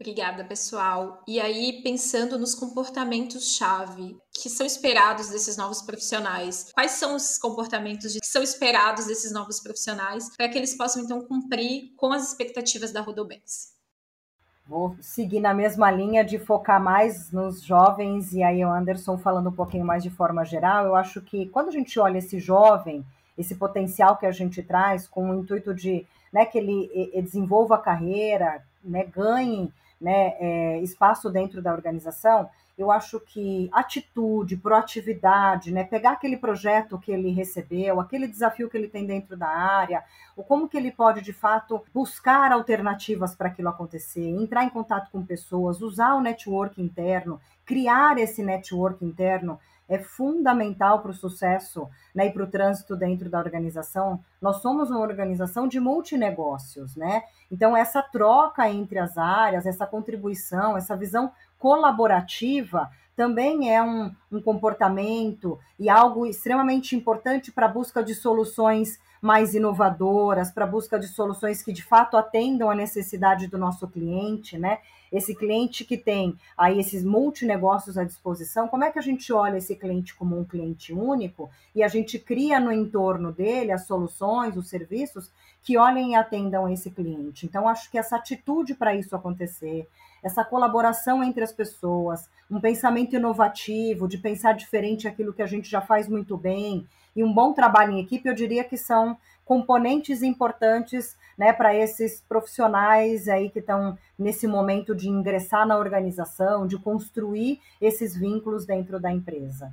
Obrigada, 0.00 0.42
pessoal. 0.44 1.22
E 1.28 1.38
aí, 1.38 1.82
pensando 1.82 2.38
nos 2.38 2.54
comportamentos-chave 2.54 4.16
que 4.32 4.48
são 4.48 4.64
esperados 4.66 5.28
desses 5.28 5.58
novos 5.58 5.82
profissionais, 5.82 6.72
quais 6.72 6.92
são 6.92 7.14
os 7.14 7.36
comportamentos 7.36 8.14
que 8.14 8.26
são 8.26 8.42
esperados 8.42 9.06
desses 9.06 9.30
novos 9.30 9.60
profissionais 9.60 10.34
para 10.34 10.48
que 10.48 10.56
eles 10.56 10.74
possam, 10.74 11.02
então, 11.02 11.20
cumprir 11.20 11.92
com 11.98 12.14
as 12.14 12.26
expectativas 12.26 12.92
da 12.92 13.02
Rodobens? 13.02 13.74
Vou 14.66 14.96
seguir 15.02 15.38
na 15.38 15.52
mesma 15.52 15.90
linha 15.90 16.24
de 16.24 16.38
focar 16.38 16.82
mais 16.82 17.30
nos 17.30 17.62
jovens, 17.62 18.32
e 18.32 18.42
aí 18.42 18.64
o 18.64 18.72
Anderson 18.72 19.18
falando 19.18 19.50
um 19.50 19.54
pouquinho 19.54 19.84
mais 19.84 20.02
de 20.02 20.08
forma 20.08 20.46
geral, 20.46 20.86
eu 20.86 20.94
acho 20.94 21.20
que 21.20 21.44
quando 21.50 21.68
a 21.68 21.72
gente 21.72 22.00
olha 22.00 22.16
esse 22.16 22.38
jovem, 22.38 23.04
esse 23.36 23.54
potencial 23.54 24.16
que 24.16 24.24
a 24.24 24.32
gente 24.32 24.62
traz, 24.62 25.06
com 25.06 25.28
o 25.28 25.34
intuito 25.34 25.74
de 25.74 26.06
né, 26.32 26.46
que 26.46 26.56
ele 26.56 27.12
desenvolva 27.20 27.74
a 27.74 27.78
carreira, 27.78 28.64
né, 28.82 29.04
ganhe 29.04 29.70
né, 30.00 30.34
é, 30.40 30.80
espaço 30.80 31.30
dentro 31.30 31.60
da 31.60 31.72
organização, 31.72 32.48
eu 32.78 32.90
acho 32.90 33.20
que 33.20 33.68
atitude, 33.72 34.56
proatividade, 34.56 35.70
né, 35.70 35.84
pegar 35.84 36.12
aquele 36.12 36.36
projeto 36.36 36.98
que 36.98 37.12
ele 37.12 37.30
recebeu, 37.30 38.00
aquele 38.00 38.26
desafio 38.26 38.70
que 38.70 38.76
ele 38.76 38.88
tem 38.88 39.04
dentro 39.06 39.36
da 39.36 39.48
área, 39.48 40.02
o 40.34 40.42
como 40.42 40.66
que 40.66 40.78
ele 40.78 40.90
pode 40.90 41.20
de 41.20 41.32
fato 41.32 41.82
buscar 41.92 42.50
alternativas 42.52 43.34
para 43.34 43.48
aquilo 43.48 43.68
acontecer, 43.68 44.26
entrar 44.26 44.64
em 44.64 44.70
contato 44.70 45.10
com 45.10 45.24
pessoas, 45.24 45.82
usar 45.82 46.14
o 46.14 46.22
network 46.22 46.80
interno, 46.80 47.38
criar 47.66 48.16
esse 48.18 48.42
network 48.42 49.04
interno 49.04 49.58
é 49.90 49.98
fundamental 49.98 51.02
para 51.02 51.10
o 51.10 51.14
sucesso 51.14 51.88
né, 52.14 52.28
e 52.28 52.32
para 52.32 52.44
o 52.44 52.46
trânsito 52.46 52.94
dentro 52.94 53.28
da 53.28 53.40
organização. 53.40 54.20
Nós 54.40 54.62
somos 54.62 54.88
uma 54.88 55.00
organização 55.00 55.66
de 55.66 55.80
multinegócios, 55.80 56.94
né? 56.94 57.24
Então, 57.50 57.76
essa 57.76 58.00
troca 58.00 58.70
entre 58.70 59.00
as 59.00 59.18
áreas, 59.18 59.66
essa 59.66 59.84
contribuição, 59.84 60.76
essa 60.76 60.96
visão 60.96 61.32
colaborativa 61.58 62.88
também 63.16 63.74
é 63.74 63.82
um, 63.82 64.14
um 64.30 64.40
comportamento 64.40 65.58
e 65.78 65.90
algo 65.90 66.24
extremamente 66.24 66.94
importante 66.94 67.50
para 67.50 67.66
a 67.66 67.68
busca 67.68 68.02
de 68.02 68.14
soluções 68.14 68.98
mais 69.20 69.54
inovadoras, 69.54 70.52
para 70.52 70.64
a 70.64 70.68
busca 70.68 70.98
de 70.98 71.08
soluções 71.08 71.62
que 71.62 71.72
de 71.72 71.82
fato 71.82 72.16
atendam 72.16 72.70
a 72.70 72.74
necessidade 72.74 73.48
do 73.48 73.58
nosso 73.58 73.88
cliente, 73.88 74.56
né? 74.56 74.78
Esse 75.12 75.34
cliente 75.34 75.84
que 75.84 75.96
tem 75.96 76.36
aí 76.56 76.78
esses 76.78 77.04
multinegócios 77.04 77.98
à 77.98 78.04
disposição, 78.04 78.68
como 78.68 78.84
é 78.84 78.90
que 78.90 78.98
a 78.98 79.02
gente 79.02 79.32
olha 79.32 79.58
esse 79.58 79.74
cliente 79.74 80.14
como 80.14 80.38
um 80.38 80.44
cliente 80.44 80.92
único 80.92 81.50
e 81.74 81.82
a 81.82 81.88
gente 81.88 82.18
cria 82.18 82.60
no 82.60 82.72
entorno 82.72 83.32
dele 83.32 83.72
as 83.72 83.86
soluções, 83.86 84.56
os 84.56 84.68
serviços 84.68 85.30
que 85.62 85.76
olhem 85.76 86.12
e 86.12 86.14
atendam 86.14 86.68
esse 86.68 86.90
cliente? 86.90 87.44
Então, 87.44 87.68
acho 87.68 87.90
que 87.90 87.98
essa 87.98 88.16
atitude 88.16 88.74
para 88.74 88.94
isso 88.94 89.16
acontecer, 89.16 89.88
essa 90.22 90.44
colaboração 90.44 91.24
entre 91.24 91.42
as 91.42 91.52
pessoas, 91.52 92.28
um 92.50 92.60
pensamento 92.60 93.16
inovativo, 93.16 94.06
de 94.06 94.18
pensar 94.18 94.52
diferente 94.52 95.08
aquilo 95.08 95.32
que 95.32 95.42
a 95.42 95.46
gente 95.46 95.68
já 95.68 95.80
faz 95.80 96.08
muito 96.08 96.36
bem, 96.36 96.86
e 97.16 97.24
um 97.24 97.32
bom 97.32 97.52
trabalho 97.52 97.92
em 97.92 98.00
equipe, 98.00 98.28
eu 98.28 98.34
diria 98.34 98.62
que 98.62 98.76
são 98.76 99.16
componentes 99.50 100.22
importantes 100.22 101.16
né, 101.36 101.52
para 101.52 101.74
esses 101.74 102.20
profissionais 102.28 103.26
aí 103.26 103.50
que 103.50 103.58
estão 103.58 103.98
nesse 104.16 104.46
momento 104.46 104.94
de 104.94 105.08
ingressar 105.08 105.66
na 105.66 105.76
organização, 105.76 106.68
de 106.68 106.78
construir 106.78 107.58
esses 107.80 108.16
vínculos 108.16 108.64
dentro 108.64 109.00
da 109.00 109.10
empresa. 109.10 109.72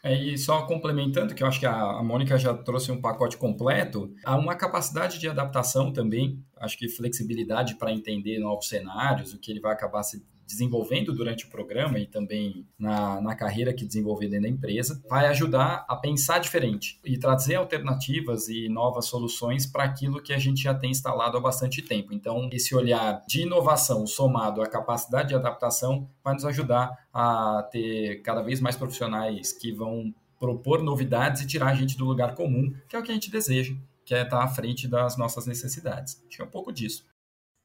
É, 0.00 0.14
e 0.14 0.38
só 0.38 0.62
complementando, 0.64 1.34
que 1.34 1.42
eu 1.42 1.46
acho 1.48 1.58
que 1.58 1.66
a, 1.66 1.74
a 1.74 2.04
Mônica 2.04 2.38
já 2.38 2.54
trouxe 2.54 2.92
um 2.92 3.00
pacote 3.00 3.36
completo, 3.36 4.14
há 4.24 4.36
uma 4.36 4.54
capacidade 4.54 5.18
de 5.18 5.28
adaptação 5.28 5.92
também, 5.92 6.38
acho 6.56 6.78
que 6.78 6.88
flexibilidade 6.88 7.74
para 7.74 7.90
entender 7.90 8.38
novos 8.38 8.68
cenários, 8.68 9.34
o 9.34 9.40
que 9.40 9.50
ele 9.50 9.60
vai 9.60 9.72
acabar 9.72 10.04
se 10.04 10.24
desenvolvendo 10.46 11.12
durante 11.12 11.46
o 11.46 11.48
programa 11.48 11.98
e 11.98 12.06
também 12.06 12.66
na, 12.78 13.20
na 13.20 13.34
carreira 13.34 13.72
que 13.72 13.84
desenvolver 13.84 14.28
dentro 14.28 14.44
da 14.44 14.48
empresa, 14.48 15.02
vai 15.08 15.26
ajudar 15.26 15.84
a 15.88 15.96
pensar 15.96 16.38
diferente 16.38 17.00
e 17.04 17.18
trazer 17.18 17.56
alternativas 17.56 18.48
e 18.48 18.68
novas 18.68 19.06
soluções 19.06 19.66
para 19.66 19.84
aquilo 19.84 20.22
que 20.22 20.32
a 20.32 20.38
gente 20.38 20.62
já 20.62 20.74
tem 20.74 20.90
instalado 20.90 21.36
há 21.36 21.40
bastante 21.40 21.82
tempo. 21.82 22.12
Então, 22.12 22.48
esse 22.52 22.74
olhar 22.74 23.22
de 23.26 23.42
inovação 23.42 24.06
somado 24.06 24.62
à 24.62 24.66
capacidade 24.66 25.28
de 25.28 25.34
adaptação 25.34 26.08
vai 26.22 26.34
nos 26.34 26.44
ajudar 26.44 26.90
a 27.12 27.68
ter 27.70 28.22
cada 28.22 28.42
vez 28.42 28.60
mais 28.60 28.76
profissionais 28.76 29.52
que 29.52 29.72
vão 29.72 30.14
propor 30.38 30.82
novidades 30.82 31.42
e 31.42 31.46
tirar 31.46 31.68
a 31.68 31.74
gente 31.74 31.96
do 31.96 32.04
lugar 32.04 32.34
comum, 32.34 32.72
que 32.88 32.96
é 32.96 32.98
o 32.98 33.02
que 33.02 33.10
a 33.10 33.14
gente 33.14 33.30
deseja, 33.30 33.74
que 34.04 34.14
é 34.14 34.22
estar 34.22 34.42
à 34.42 34.48
frente 34.48 34.86
das 34.86 35.16
nossas 35.16 35.46
necessidades. 35.46 36.22
Acho 36.26 36.36
que 36.36 36.42
é 36.42 36.44
um 36.44 36.50
pouco 36.50 36.72
disso. 36.72 37.06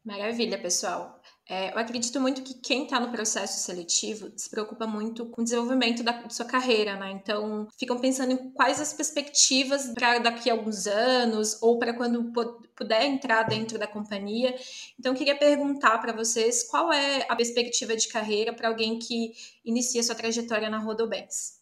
Maravilha, 0.10 0.58
pessoal. 0.58 1.22
É, 1.48 1.72
eu 1.72 1.78
acredito 1.78 2.20
muito 2.20 2.42
que 2.42 2.56
quem 2.56 2.86
está 2.86 3.00
no 3.00 3.12
processo 3.12 3.60
seletivo 3.60 4.32
se 4.36 4.50
preocupa 4.50 4.88
muito 4.88 5.28
com 5.28 5.42
o 5.42 5.44
desenvolvimento 5.44 6.02
da 6.02 6.28
sua 6.30 6.46
carreira, 6.46 6.96
né? 6.96 7.12
Então, 7.12 7.68
ficam 7.78 8.00
pensando 8.00 8.32
em 8.32 8.52
quais 8.52 8.82
as 8.82 8.92
perspectivas 8.92 9.86
para 9.94 10.18
daqui 10.18 10.50
a 10.50 10.54
alguns 10.54 10.88
anos 10.88 11.62
ou 11.62 11.78
para 11.78 11.94
quando 11.94 12.34
puder 12.76 13.06
entrar 13.06 13.44
dentro 13.44 13.78
da 13.78 13.86
companhia. 13.86 14.56
Então, 15.00 15.14
eu 15.14 15.18
queria 15.18 15.38
perguntar 15.38 16.00
para 16.00 16.12
vocês 16.12 16.64
qual 16.64 16.92
é 16.92 17.28
a 17.30 17.36
perspectiva 17.36 17.96
de 17.96 18.08
carreira 18.08 18.52
para 18.52 18.68
alguém 18.68 18.98
que 18.98 19.34
inicia 19.64 20.02
sua 20.02 20.16
trajetória 20.16 20.72
na 20.72 20.80
Rodobens. 20.80 21.59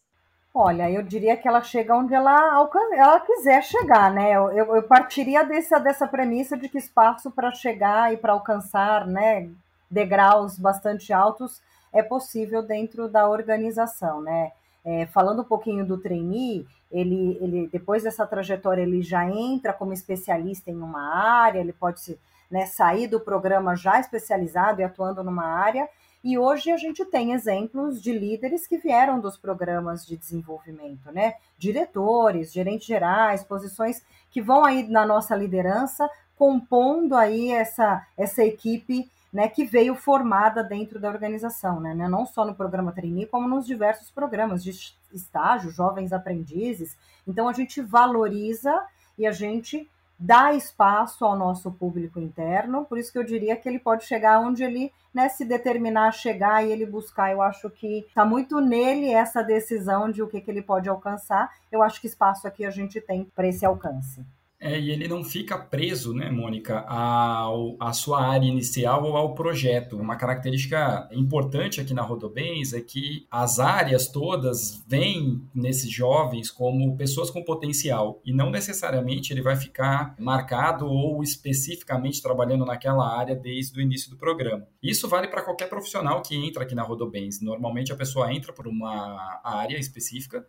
Olha, 0.54 0.90
eu 0.90 1.02
diria 1.02 1.36
que 1.36 1.46
ela 1.46 1.62
chega 1.62 1.94
onde 1.94 2.14
ela, 2.14 2.66
ela 2.92 3.20
quiser 3.20 3.62
chegar, 3.62 4.10
né? 4.12 4.32
Eu, 4.32 4.50
eu 4.50 4.82
partiria 4.82 5.44
dessa, 5.44 5.78
dessa 5.78 6.06
premissa 6.06 6.56
de 6.56 6.68
que 6.68 6.78
espaço 6.78 7.30
para 7.30 7.52
chegar 7.52 8.12
e 8.12 8.16
para 8.16 8.32
alcançar, 8.32 9.06
né, 9.06 9.48
degraus 9.90 10.58
bastante 10.58 11.12
altos 11.12 11.60
é 11.92 12.02
possível 12.02 12.62
dentro 12.62 13.08
da 13.08 13.28
organização, 13.28 14.20
né? 14.20 14.52
É, 14.84 15.06
falando 15.06 15.42
um 15.42 15.44
pouquinho 15.44 15.84
do 15.84 15.98
trainee, 15.98 16.66
ele, 16.90 17.38
ele 17.40 17.68
depois 17.68 18.02
dessa 18.02 18.26
trajetória 18.26 18.82
ele 18.82 19.02
já 19.02 19.28
entra 19.28 19.72
como 19.72 19.92
especialista 19.92 20.70
em 20.70 20.76
uma 20.76 21.14
área, 21.14 21.60
ele 21.60 21.72
pode 21.72 22.00
se, 22.00 22.18
né, 22.50 22.66
sair 22.66 23.06
do 23.06 23.20
programa 23.20 23.76
já 23.76 24.00
especializado 24.00 24.80
e 24.80 24.84
atuando 24.84 25.22
numa 25.22 25.44
área. 25.44 25.88
E 26.22 26.36
hoje 26.36 26.70
a 26.72 26.76
gente 26.76 27.04
tem 27.04 27.32
exemplos 27.32 28.02
de 28.02 28.12
líderes 28.12 28.66
que 28.66 28.76
vieram 28.78 29.20
dos 29.20 29.36
programas 29.36 30.04
de 30.04 30.16
desenvolvimento, 30.16 31.12
né? 31.12 31.34
Diretores, 31.56 32.52
gerentes 32.52 32.86
gerais, 32.86 33.44
posições 33.44 34.02
que 34.30 34.42
vão 34.42 34.64
aí 34.64 34.88
na 34.88 35.06
nossa 35.06 35.36
liderança, 35.36 36.08
compondo 36.36 37.16
aí 37.16 37.52
essa, 37.52 38.04
essa 38.16 38.44
equipe 38.44 39.10
né, 39.32 39.48
que 39.48 39.64
veio 39.64 39.94
formada 39.94 40.64
dentro 40.64 40.98
da 40.98 41.08
organização, 41.08 41.80
né, 41.80 41.94
não 41.94 42.24
só 42.24 42.44
no 42.44 42.54
programa 42.54 42.92
trainee, 42.92 43.26
como 43.26 43.46
nos 43.46 43.66
diversos 43.66 44.10
programas 44.10 44.64
de 44.64 44.70
estágio, 45.12 45.70
jovens 45.70 46.12
aprendizes. 46.12 46.96
Então 47.26 47.48
a 47.48 47.52
gente 47.52 47.80
valoriza 47.80 48.74
e 49.18 49.26
a 49.26 49.32
gente 49.32 49.88
dá 50.18 50.52
espaço 50.52 51.24
ao 51.24 51.36
nosso 51.36 51.70
público 51.70 52.18
interno, 52.18 52.84
por 52.84 52.98
isso 52.98 53.12
que 53.12 53.18
eu 53.18 53.24
diria 53.24 53.56
que 53.56 53.68
ele 53.68 53.78
pode 53.78 54.04
chegar 54.04 54.40
onde 54.40 54.64
ele 54.64 54.92
né, 55.14 55.28
se 55.28 55.44
determinar 55.44 56.08
a 56.08 56.12
chegar 56.12 56.64
e 56.64 56.72
ele 56.72 56.84
buscar. 56.84 57.32
Eu 57.32 57.40
acho 57.40 57.70
que 57.70 58.00
está 58.08 58.24
muito 58.24 58.60
nele 58.60 59.12
essa 59.12 59.42
decisão 59.42 60.10
de 60.10 60.22
o 60.22 60.28
que, 60.28 60.40
que 60.40 60.50
ele 60.50 60.62
pode 60.62 60.88
alcançar. 60.88 61.50
Eu 61.70 61.82
acho 61.82 62.00
que 62.00 62.06
espaço 62.06 62.46
aqui 62.46 62.64
a 62.64 62.70
gente 62.70 63.00
tem 63.00 63.24
para 63.34 63.46
esse 63.46 63.64
alcance. 63.64 64.24
É, 64.60 64.78
e 64.78 64.90
ele 64.90 65.06
não 65.06 65.22
fica 65.22 65.56
preso, 65.56 66.12
né, 66.12 66.30
Mônica, 66.30 66.80
ao, 66.80 67.76
à 67.78 67.92
sua 67.92 68.26
área 68.26 68.46
inicial 68.46 69.04
ou 69.04 69.16
ao 69.16 69.32
projeto. 69.34 69.96
Uma 69.96 70.16
característica 70.16 71.08
importante 71.12 71.80
aqui 71.80 71.94
na 71.94 72.02
Rodobens 72.02 72.72
é 72.72 72.80
que 72.80 73.26
as 73.30 73.60
áreas 73.60 74.08
todas 74.08 74.82
vêm 74.88 75.40
nesses 75.54 75.90
jovens 75.90 76.50
como 76.50 76.96
pessoas 76.96 77.30
com 77.30 77.44
potencial 77.44 78.20
e 78.24 78.32
não 78.32 78.50
necessariamente 78.50 79.32
ele 79.32 79.42
vai 79.42 79.54
ficar 79.54 80.16
marcado 80.18 80.86
ou 80.86 81.22
especificamente 81.22 82.20
trabalhando 82.20 82.66
naquela 82.66 83.16
área 83.16 83.36
desde 83.36 83.78
o 83.78 83.82
início 83.82 84.10
do 84.10 84.16
programa. 84.16 84.66
Isso 84.82 85.08
vale 85.08 85.28
para 85.28 85.42
qualquer 85.42 85.68
profissional 85.68 86.20
que 86.20 86.34
entra 86.34 86.64
aqui 86.64 86.74
na 86.74 86.82
Rodobens. 86.82 87.40
Normalmente 87.40 87.92
a 87.92 87.96
pessoa 87.96 88.32
entra 88.32 88.52
por 88.52 88.66
uma 88.66 89.40
área 89.44 89.78
específica 89.78 90.44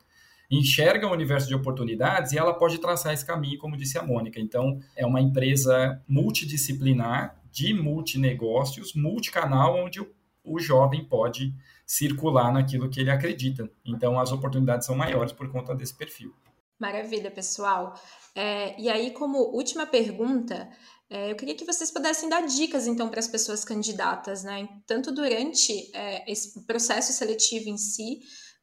enxerga 0.49 1.07
o 1.07 1.11
universo 1.11 1.47
de 1.47 1.55
oportunidades 1.55 2.31
e 2.31 2.37
ela 2.37 2.53
pode 2.53 2.79
traçar 2.79 3.13
esse 3.13 3.25
caminho, 3.25 3.59
como 3.59 3.77
disse 3.77 3.97
a 3.97 4.03
Mônica. 4.03 4.39
Então, 4.39 4.79
é 4.95 5.05
uma 5.05 5.21
empresa 5.21 6.01
multidisciplinar, 6.07 7.39
de 7.51 7.73
multinegócios, 7.73 8.93
multicanal, 8.93 9.75
onde 9.75 9.99
o, 9.99 10.11
o 10.43 10.59
jovem 10.59 11.03
pode 11.03 11.53
circular 11.85 12.51
naquilo 12.53 12.89
que 12.89 12.99
ele 12.99 13.09
acredita. 13.09 13.69
Então, 13.83 14.19
as 14.19 14.31
oportunidades 14.31 14.85
são 14.85 14.95
maiores 14.95 15.31
por 15.31 15.51
conta 15.51 15.73
desse 15.73 15.95
perfil. 15.95 16.33
Maravilha, 16.79 17.29
pessoal. 17.29 17.99
É, 18.35 18.79
e 18.79 18.87
aí, 18.87 19.11
como 19.11 19.37
última 19.37 19.85
pergunta, 19.85 20.69
é, 21.09 21.31
eu 21.31 21.35
queria 21.35 21.55
que 21.55 21.65
vocês 21.65 21.91
pudessem 21.91 22.29
dar 22.29 22.45
dicas, 22.45 22.87
então, 22.87 23.09
para 23.09 23.19
as 23.19 23.27
pessoas 23.27 23.65
candidatas, 23.65 24.43
né? 24.43 24.69
Tanto 24.85 25.11
durante 25.11 25.91
é, 25.93 26.31
esse 26.31 26.65
processo 26.65 27.11
seletivo 27.11 27.67
em 27.67 27.77
si, 27.77 28.19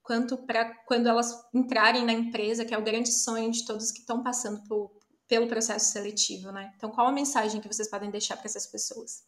quanto 0.07 0.37
para 0.39 0.73
quando 0.87 1.09
elas 1.09 1.45
entrarem 1.53 2.05
na 2.07 2.13
empresa, 2.13 2.65
que 2.65 2.75
é 2.75 2.79
o 2.79 2.85
grande 2.85 3.13
sonho 3.13 3.51
de 3.51 3.67
todos 3.67 3.91
que 3.91 4.01
estão 4.01 4.23
passando 4.23 4.63
por, 4.69 4.93
pelo 5.29 5.49
processo 5.49 5.93
seletivo, 5.93 6.53
né? 6.53 6.73
Então, 6.77 6.91
qual 6.91 7.09
a 7.09 7.13
mensagem 7.13 7.61
que 7.61 7.67
vocês 7.67 7.91
podem 7.91 8.11
deixar 8.11 8.37
para 8.37 8.47
essas 8.47 8.67
pessoas? 8.67 9.25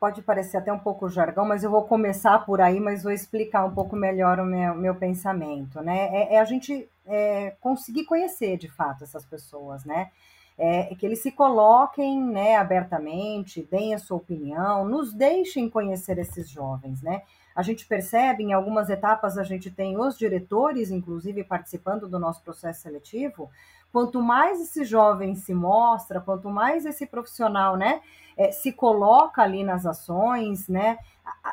pode 0.00 0.22
parecer 0.22 0.56
até 0.56 0.72
um 0.72 0.78
pouco 0.78 1.10
jargão, 1.10 1.44
mas 1.44 1.62
eu 1.62 1.70
vou 1.70 1.82
começar 1.82 2.38
por 2.46 2.58
aí, 2.58 2.80
mas 2.80 3.02
vou 3.02 3.12
explicar 3.12 3.66
um 3.66 3.74
pouco 3.74 3.94
melhor 3.94 4.40
o 4.40 4.46
meu, 4.46 4.74
meu 4.74 4.94
pensamento, 4.94 5.82
né? 5.82 6.08
É, 6.10 6.36
é 6.36 6.40
a 6.40 6.44
gente 6.46 6.88
é, 7.06 7.54
conseguir 7.60 8.06
conhecer 8.06 8.56
de 8.56 8.68
fato 8.70 9.04
essas 9.04 9.26
pessoas, 9.26 9.84
né? 9.84 10.10
É, 10.56 10.94
que 10.94 11.04
eles 11.04 11.22
se 11.22 11.30
coloquem 11.30 12.20
né, 12.22 12.56
abertamente, 12.56 13.66
deem 13.70 13.94
a 13.94 13.98
sua 13.98 14.16
opinião, 14.16 14.86
nos 14.86 15.12
deixem 15.12 15.68
conhecer 15.68 16.18
esses 16.18 16.48
jovens, 16.48 17.02
né? 17.02 17.22
A 17.60 17.62
gente 17.62 17.84
percebe 17.84 18.42
em 18.42 18.54
algumas 18.54 18.88
etapas 18.88 19.36
a 19.36 19.44
gente 19.44 19.70
tem 19.70 19.98
os 19.98 20.16
diretores, 20.16 20.90
inclusive, 20.90 21.44
participando 21.44 22.08
do 22.08 22.18
nosso 22.18 22.42
processo 22.42 22.80
seletivo. 22.80 23.50
Quanto 23.92 24.22
mais 24.22 24.62
esse 24.62 24.82
jovem 24.82 25.34
se 25.34 25.52
mostra, 25.52 26.22
quanto 26.22 26.48
mais 26.48 26.86
esse 26.86 27.06
profissional, 27.06 27.76
né, 27.76 28.00
é, 28.34 28.50
se 28.50 28.72
coloca 28.72 29.42
ali 29.42 29.62
nas 29.62 29.84
ações, 29.84 30.68
né, 30.68 30.96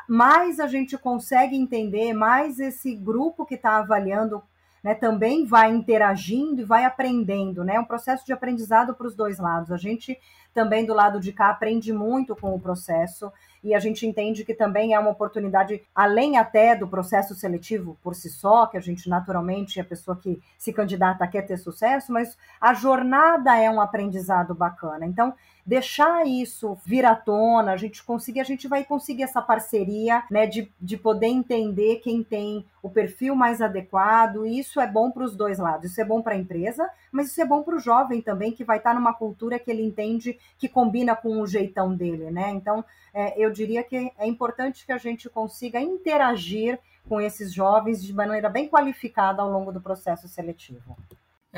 mais 0.08 0.58
a 0.58 0.66
gente 0.66 0.96
consegue 0.96 1.54
entender, 1.54 2.14
mais 2.14 2.58
esse 2.58 2.94
grupo 2.94 3.44
que 3.44 3.56
está 3.56 3.76
avaliando 3.76 4.42
né, 4.82 4.94
também 4.94 5.44
vai 5.44 5.70
interagindo 5.70 6.62
e 6.62 6.64
vai 6.64 6.84
aprendendo, 6.84 7.64
né? 7.64 7.76
É 7.76 7.80
um 7.80 7.84
processo 7.84 8.24
de 8.24 8.32
aprendizado 8.32 8.94
para 8.94 9.06
os 9.06 9.14
dois 9.14 9.38
lados. 9.38 9.72
A 9.72 9.76
gente 9.76 10.18
também 10.54 10.84
do 10.84 10.94
lado 10.94 11.20
de 11.20 11.32
cá 11.32 11.50
aprende 11.50 11.92
muito 11.92 12.34
com 12.34 12.54
o 12.54 12.60
processo 12.60 13.32
e 13.62 13.74
a 13.74 13.78
gente 13.78 14.06
entende 14.06 14.44
que 14.44 14.54
também 14.54 14.94
é 14.94 14.98
uma 14.98 15.10
oportunidade, 15.10 15.82
além 15.94 16.36
até 16.36 16.74
do 16.74 16.88
processo 16.88 17.34
seletivo 17.34 17.98
por 18.02 18.14
si 18.14 18.30
só, 18.30 18.66
que 18.66 18.76
a 18.76 18.80
gente 18.80 19.08
naturalmente, 19.08 19.80
a 19.80 19.84
pessoa 19.84 20.16
que 20.16 20.40
se 20.56 20.72
candidata 20.72 21.26
quer 21.26 21.42
ter 21.42 21.58
sucesso, 21.58 22.12
mas 22.12 22.36
a 22.60 22.72
jornada 22.74 23.56
é 23.56 23.70
um 23.70 23.80
aprendizado 23.80 24.54
bacana. 24.54 25.06
Então, 25.06 25.34
deixar 25.68 26.26
isso 26.26 26.78
vir 26.82 27.04
à 27.04 27.14
tona, 27.14 27.72
a 27.72 27.76
gente 27.76 28.02
conseguir, 28.02 28.40
a 28.40 28.44
gente 28.44 28.66
vai 28.66 28.86
conseguir 28.86 29.24
essa 29.24 29.42
parceria, 29.42 30.24
né, 30.30 30.46
de, 30.46 30.72
de 30.80 30.96
poder 30.96 31.26
entender 31.26 31.96
quem 31.96 32.24
tem 32.24 32.64
o 32.82 32.88
perfil 32.88 33.34
mais 33.34 33.60
adequado, 33.60 34.46
e 34.46 34.58
isso 34.58 34.80
é 34.80 34.86
bom 34.86 35.10
para 35.10 35.24
os 35.24 35.36
dois 35.36 35.58
lados. 35.58 35.90
Isso 35.90 36.00
é 36.00 36.04
bom 36.06 36.22
para 36.22 36.32
a 36.32 36.38
empresa, 36.38 36.88
mas 37.12 37.26
isso 37.26 37.42
é 37.42 37.44
bom 37.44 37.62
para 37.62 37.76
o 37.76 37.78
jovem 37.78 38.22
também, 38.22 38.50
que 38.50 38.64
vai 38.64 38.78
estar 38.78 38.94
numa 38.94 39.12
cultura 39.12 39.58
que 39.58 39.70
ele 39.70 39.82
entende 39.82 40.38
que 40.56 40.70
combina 40.70 41.14
com 41.14 41.38
o 41.38 41.46
jeitão 41.46 41.94
dele, 41.94 42.30
né? 42.30 42.48
Então, 42.48 42.82
é, 43.12 43.38
eu 43.38 43.50
diria 43.50 43.84
que 43.84 44.10
é 44.16 44.26
importante 44.26 44.86
que 44.86 44.92
a 44.92 44.96
gente 44.96 45.28
consiga 45.28 45.78
interagir 45.78 46.78
com 47.06 47.20
esses 47.20 47.52
jovens 47.52 48.02
de 48.02 48.14
maneira 48.14 48.48
bem 48.48 48.68
qualificada 48.68 49.42
ao 49.42 49.50
longo 49.50 49.70
do 49.70 49.82
processo 49.82 50.28
seletivo. 50.28 50.96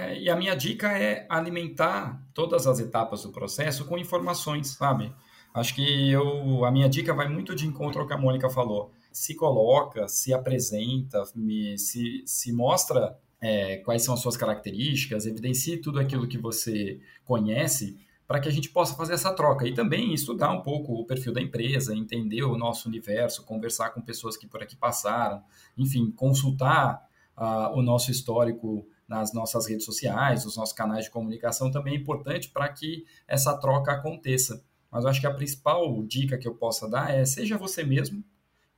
É, 0.00 0.18
e 0.18 0.30
a 0.30 0.36
minha 0.36 0.54
dica 0.54 0.88
é 0.88 1.26
alimentar 1.28 2.26
todas 2.32 2.66
as 2.66 2.80
etapas 2.80 3.22
do 3.22 3.30
processo 3.30 3.84
com 3.84 3.98
informações, 3.98 4.68
sabe? 4.68 5.12
Acho 5.52 5.74
que 5.74 6.10
eu, 6.10 6.64
a 6.64 6.70
minha 6.70 6.88
dica 6.88 7.12
vai 7.12 7.28
muito 7.28 7.54
de 7.54 7.66
encontro 7.66 8.00
ao 8.00 8.06
que 8.06 8.14
a 8.14 8.16
Mônica 8.16 8.48
falou. 8.48 8.92
Se 9.12 9.34
coloca, 9.34 10.08
se 10.08 10.32
apresenta, 10.32 11.22
me, 11.34 11.76
se, 11.76 12.22
se 12.24 12.50
mostra 12.50 13.18
é, 13.42 13.76
quais 13.78 14.02
são 14.02 14.14
as 14.14 14.20
suas 14.20 14.38
características, 14.38 15.26
evidencie 15.26 15.76
tudo 15.76 16.00
aquilo 16.00 16.26
que 16.26 16.38
você 16.38 16.98
conhece 17.24 17.98
para 18.26 18.40
que 18.40 18.48
a 18.48 18.52
gente 18.52 18.70
possa 18.70 18.94
fazer 18.94 19.14
essa 19.14 19.34
troca 19.34 19.66
e 19.66 19.74
também 19.74 20.14
estudar 20.14 20.50
um 20.52 20.62
pouco 20.62 20.94
o 20.94 21.04
perfil 21.04 21.32
da 21.32 21.42
empresa, 21.42 21.94
entender 21.94 22.44
o 22.44 22.56
nosso 22.56 22.88
universo, 22.88 23.44
conversar 23.44 23.90
com 23.90 24.00
pessoas 24.00 24.36
que 24.36 24.46
por 24.46 24.62
aqui 24.62 24.76
passaram, 24.76 25.42
enfim, 25.76 26.10
consultar 26.12 27.02
uh, 27.36 27.76
o 27.76 27.82
nosso 27.82 28.10
histórico 28.10 28.86
nas 29.10 29.32
nossas 29.34 29.66
redes 29.66 29.84
sociais, 29.84 30.46
os 30.46 30.56
nossos 30.56 30.72
canais 30.72 31.06
de 31.06 31.10
comunicação 31.10 31.68
também 31.68 31.94
é 31.94 31.96
importante 31.96 32.48
para 32.48 32.68
que 32.68 33.04
essa 33.26 33.58
troca 33.58 33.90
aconteça. 33.90 34.64
Mas 34.88 35.02
eu 35.02 35.10
acho 35.10 35.20
que 35.20 35.26
a 35.26 35.34
principal 35.34 36.00
dica 36.04 36.38
que 36.38 36.46
eu 36.46 36.54
possa 36.54 36.88
dar 36.88 37.12
é 37.12 37.24
seja 37.24 37.58
você 37.58 37.82
mesmo 37.82 38.24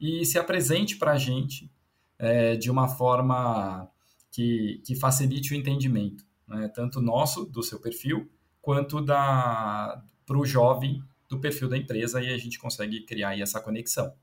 e 0.00 0.24
se 0.24 0.38
apresente 0.38 0.96
para 0.96 1.12
a 1.12 1.18
gente 1.18 1.70
é, 2.18 2.56
de 2.56 2.70
uma 2.70 2.88
forma 2.88 3.86
que, 4.30 4.80
que 4.86 4.96
facilite 4.96 5.52
o 5.52 5.56
entendimento, 5.56 6.24
né? 6.48 6.66
tanto 6.74 6.98
nosso, 6.98 7.44
do 7.44 7.62
seu 7.62 7.78
perfil, 7.78 8.26
quanto 8.62 9.04
para 9.04 10.02
o 10.30 10.46
jovem 10.46 11.04
do 11.28 11.38
perfil 11.40 11.68
da 11.68 11.76
empresa 11.76 12.22
e 12.22 12.32
a 12.32 12.38
gente 12.38 12.58
consegue 12.58 13.04
criar 13.04 13.38
essa 13.38 13.60
conexão. 13.60 14.14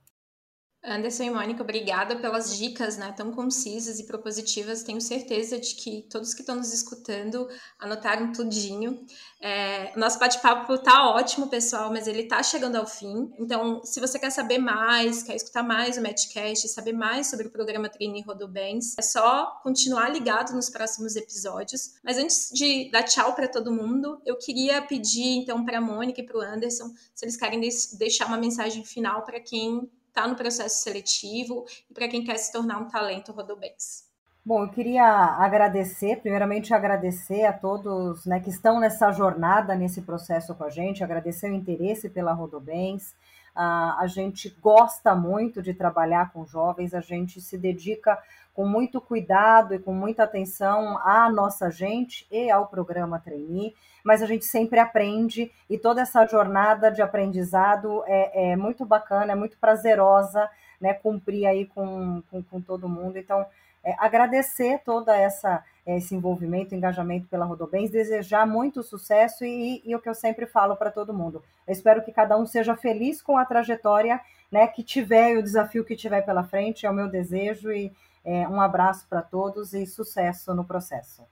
Anderson 0.84 1.24
e 1.24 1.30
Mônica, 1.30 1.62
obrigada 1.62 2.16
pelas 2.16 2.58
dicas 2.58 2.98
né, 2.98 3.14
tão 3.16 3.32
concisas 3.32 4.00
e 4.00 4.06
propositivas. 4.06 4.82
Tenho 4.82 5.02
certeza 5.02 5.60
de 5.60 5.76
que 5.76 6.08
todos 6.10 6.34
que 6.34 6.40
estão 6.40 6.56
nos 6.56 6.74
escutando 6.74 7.50
anotaram 7.78 8.32
tudinho. 8.32 9.06
É, 9.42 9.98
nosso 9.98 10.18
bate-papo 10.18 10.78
tá 10.78 11.10
ótimo, 11.10 11.48
pessoal, 11.48 11.92
mas 11.92 12.08
ele 12.08 12.24
tá 12.24 12.42
chegando 12.42 12.78
ao 12.78 12.88
fim. 12.88 13.30
Então, 13.38 13.84
se 13.84 14.00
você 14.00 14.18
quer 14.18 14.30
saber 14.30 14.58
mais, 14.58 15.22
quer 15.22 15.36
escutar 15.36 15.64
mais 15.64 15.98
o 15.98 16.02
Matchcast, 16.02 16.70
saber 16.70 16.94
mais 16.94 17.30
sobre 17.30 17.48
o 17.48 17.52
programa 17.52 17.90
Trainee 17.90 18.24
Rodobens, 18.24 18.98
é 18.98 19.02
só 19.02 19.60
continuar 19.62 20.10
ligado 20.10 20.54
nos 20.54 20.70
próximos 20.70 21.18
episódios. 21.18 21.96
Mas 22.02 22.18
antes 22.18 22.52
de 22.54 22.90
dar 22.90 23.04
tchau 23.04 23.34
para 23.36 23.50
todo 23.50 23.72
mundo, 23.72 24.22
eu 24.26 24.38
queria 24.38 24.82
pedir 24.82 25.40
então 25.40 25.66
para 25.66 25.80
a 25.80 25.82
Mônica 25.82 26.22
e 26.22 26.26
para 26.26 26.38
o 26.38 26.42
Anderson 26.42 26.90
se 27.14 27.26
eles 27.26 27.36
querem 27.36 27.60
deixar 27.98 28.28
uma 28.28 28.38
mensagem 28.38 28.86
final 28.86 29.24
para 29.24 29.42
quem 29.42 29.90
está 30.20 30.28
no 30.28 30.36
processo 30.36 30.84
seletivo 30.84 31.66
e 31.90 31.94
para 31.94 32.08
quem 32.10 32.24
quer 32.24 32.38
se 32.38 32.52
tornar 32.52 32.80
um 32.80 32.88
talento 32.88 33.32
Rodobens. 33.32 34.10
Bom, 34.46 34.64
eu 34.64 34.70
queria 34.70 35.06
agradecer, 35.06 36.18
primeiramente 36.18 36.74
agradecer 36.74 37.46
a 37.46 37.54
todos 37.54 38.26
né, 38.26 38.40
que 38.40 38.50
estão 38.50 38.80
nessa 38.80 39.12
jornada, 39.12 39.76
nesse 39.76 40.02
processo 40.02 40.56
com 40.56 40.64
a 40.64 40.70
gente, 40.70 41.04
agradecer 41.04 41.50
o 41.50 41.56
interesse 41.56 42.10
pela 42.10 42.34
Rodobens. 42.34 43.16
Uh, 43.60 44.00
a 44.00 44.06
gente 44.08 44.56
gosta 44.62 45.14
muito 45.14 45.62
de 45.62 45.74
trabalhar 45.74 46.32
com 46.32 46.46
jovens, 46.46 46.94
a 46.94 47.02
gente 47.02 47.42
se 47.42 47.58
dedica 47.58 48.18
com 48.54 48.66
muito 48.66 49.02
cuidado 49.02 49.74
e 49.74 49.80
com 49.80 49.94
muita 49.94 50.24
atenção 50.24 50.98
à 51.00 51.30
nossa 51.30 51.70
gente 51.70 52.26
e 52.32 52.50
ao 52.50 52.68
programa 52.68 53.20
Trainee 53.20 53.76
mas 54.04 54.22
a 54.22 54.26
gente 54.26 54.46
sempre 54.46 54.80
aprende 54.80 55.52
e 55.70 55.78
toda 55.78 56.02
essa 56.02 56.26
jornada 56.26 56.92
de 56.92 57.02
aprendizado 57.02 58.04
é, 58.06 58.52
é 58.52 58.56
muito 58.56 58.86
bacana, 58.86 59.34
é 59.34 59.36
muito 59.36 59.58
prazerosa, 59.58 60.50
né, 60.80 60.94
cumprir 60.94 61.46
aí 61.46 61.66
com, 61.66 62.24
com, 62.30 62.42
com 62.42 62.62
todo 62.62 62.90
mundo. 62.90 63.18
Então, 63.18 63.46
é, 63.90 63.96
agradecer 63.98 64.82
toda 64.84 65.16
essa 65.16 65.64
esse 65.86 66.14
envolvimento, 66.14 66.76
engajamento 66.76 67.28
pela 67.28 67.46
Rodobens, 67.46 67.90
desejar 67.90 68.46
muito 68.46 68.84
sucesso 68.84 69.44
e, 69.44 69.82
e 69.84 69.96
o 69.96 70.00
que 70.00 70.08
eu 70.08 70.14
sempre 70.14 70.46
falo 70.46 70.76
para 70.76 70.92
todo 70.92 71.14
mundo. 71.14 71.42
Eu 71.68 71.72
espero 71.72 72.04
que 72.04 72.12
cada 72.12 72.38
um 72.38 72.46
seja 72.46 72.76
feliz 72.76 73.22
com 73.24 73.38
a 73.38 73.46
trajetória 73.46 74.22
né, 74.52 74.68
que 74.68 74.84
tiver 74.84 75.34
e 75.34 75.38
o 75.38 75.44
desafio 75.44 75.84
que 75.84 75.96
tiver 75.96 76.22
pela 76.22 76.44
frente, 76.44 76.86
é 76.86 76.90
o 76.90 76.94
meu 76.94 77.10
desejo 77.10 77.72
e 77.72 77.92
é, 78.24 78.48
um 78.48 78.60
abraço 78.60 79.08
para 79.10 79.22
todos 79.22 79.74
e 79.74 79.86
sucesso 79.86 80.54
no 80.54 80.64
processo. 80.64 81.24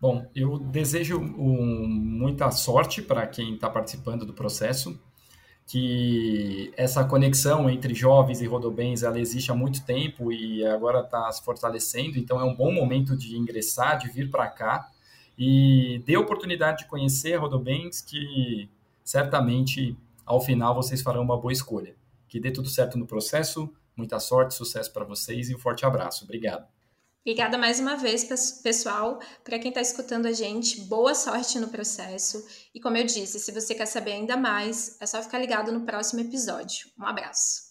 Bom, 0.00 0.26
eu 0.34 0.58
desejo 0.58 1.18
um, 1.18 1.86
muita 1.86 2.50
sorte 2.50 3.00
para 3.00 3.26
quem 3.26 3.54
está 3.54 3.70
participando 3.70 4.26
do 4.26 4.34
processo, 4.34 5.00
que 5.66 6.72
essa 6.76 7.04
conexão 7.04 7.70
entre 7.70 7.94
jovens 7.94 8.40
e 8.40 8.46
rodobens 8.46 9.02
ela 9.02 9.18
existe 9.18 9.50
há 9.50 9.54
muito 9.54 9.84
tempo 9.84 10.30
e 10.30 10.64
agora 10.66 11.00
está 11.00 11.30
se 11.32 11.42
fortalecendo, 11.42 12.18
então 12.18 12.40
é 12.40 12.44
um 12.44 12.54
bom 12.54 12.70
momento 12.70 13.16
de 13.16 13.36
ingressar, 13.36 13.98
de 13.98 14.08
vir 14.08 14.30
para 14.30 14.46
cá 14.48 14.90
e 15.38 16.02
dê 16.06 16.16
oportunidade 16.16 16.78
de 16.78 16.86
conhecer 16.86 17.34
a 17.34 17.40
Rodobens, 17.40 18.00
que 18.00 18.68
certamente 19.02 19.96
ao 20.24 20.40
final 20.40 20.74
vocês 20.74 21.02
farão 21.02 21.22
uma 21.22 21.38
boa 21.38 21.52
escolha. 21.52 21.94
Que 22.28 22.40
dê 22.40 22.50
tudo 22.50 22.68
certo 22.68 22.98
no 22.98 23.06
processo, 23.06 23.72
muita 23.96 24.18
sorte, 24.20 24.54
sucesso 24.54 24.92
para 24.92 25.04
vocês 25.04 25.50
e 25.50 25.54
um 25.54 25.58
forte 25.58 25.84
abraço. 25.84 26.24
Obrigado. 26.24 26.73
Obrigada 27.26 27.56
mais 27.56 27.80
uma 27.80 27.96
vez, 27.96 28.22
pessoal. 28.62 29.18
Para 29.42 29.58
quem 29.58 29.70
está 29.70 29.80
escutando 29.80 30.26
a 30.26 30.32
gente, 30.32 30.82
boa 30.82 31.14
sorte 31.14 31.58
no 31.58 31.68
processo. 31.68 32.46
E 32.74 32.78
como 32.78 32.98
eu 32.98 33.04
disse, 33.04 33.40
se 33.40 33.50
você 33.50 33.74
quer 33.74 33.86
saber 33.86 34.12
ainda 34.12 34.36
mais, 34.36 34.98
é 35.00 35.06
só 35.06 35.22
ficar 35.22 35.38
ligado 35.38 35.72
no 35.72 35.86
próximo 35.86 36.20
episódio. 36.20 36.86
Um 36.98 37.06
abraço. 37.06 37.62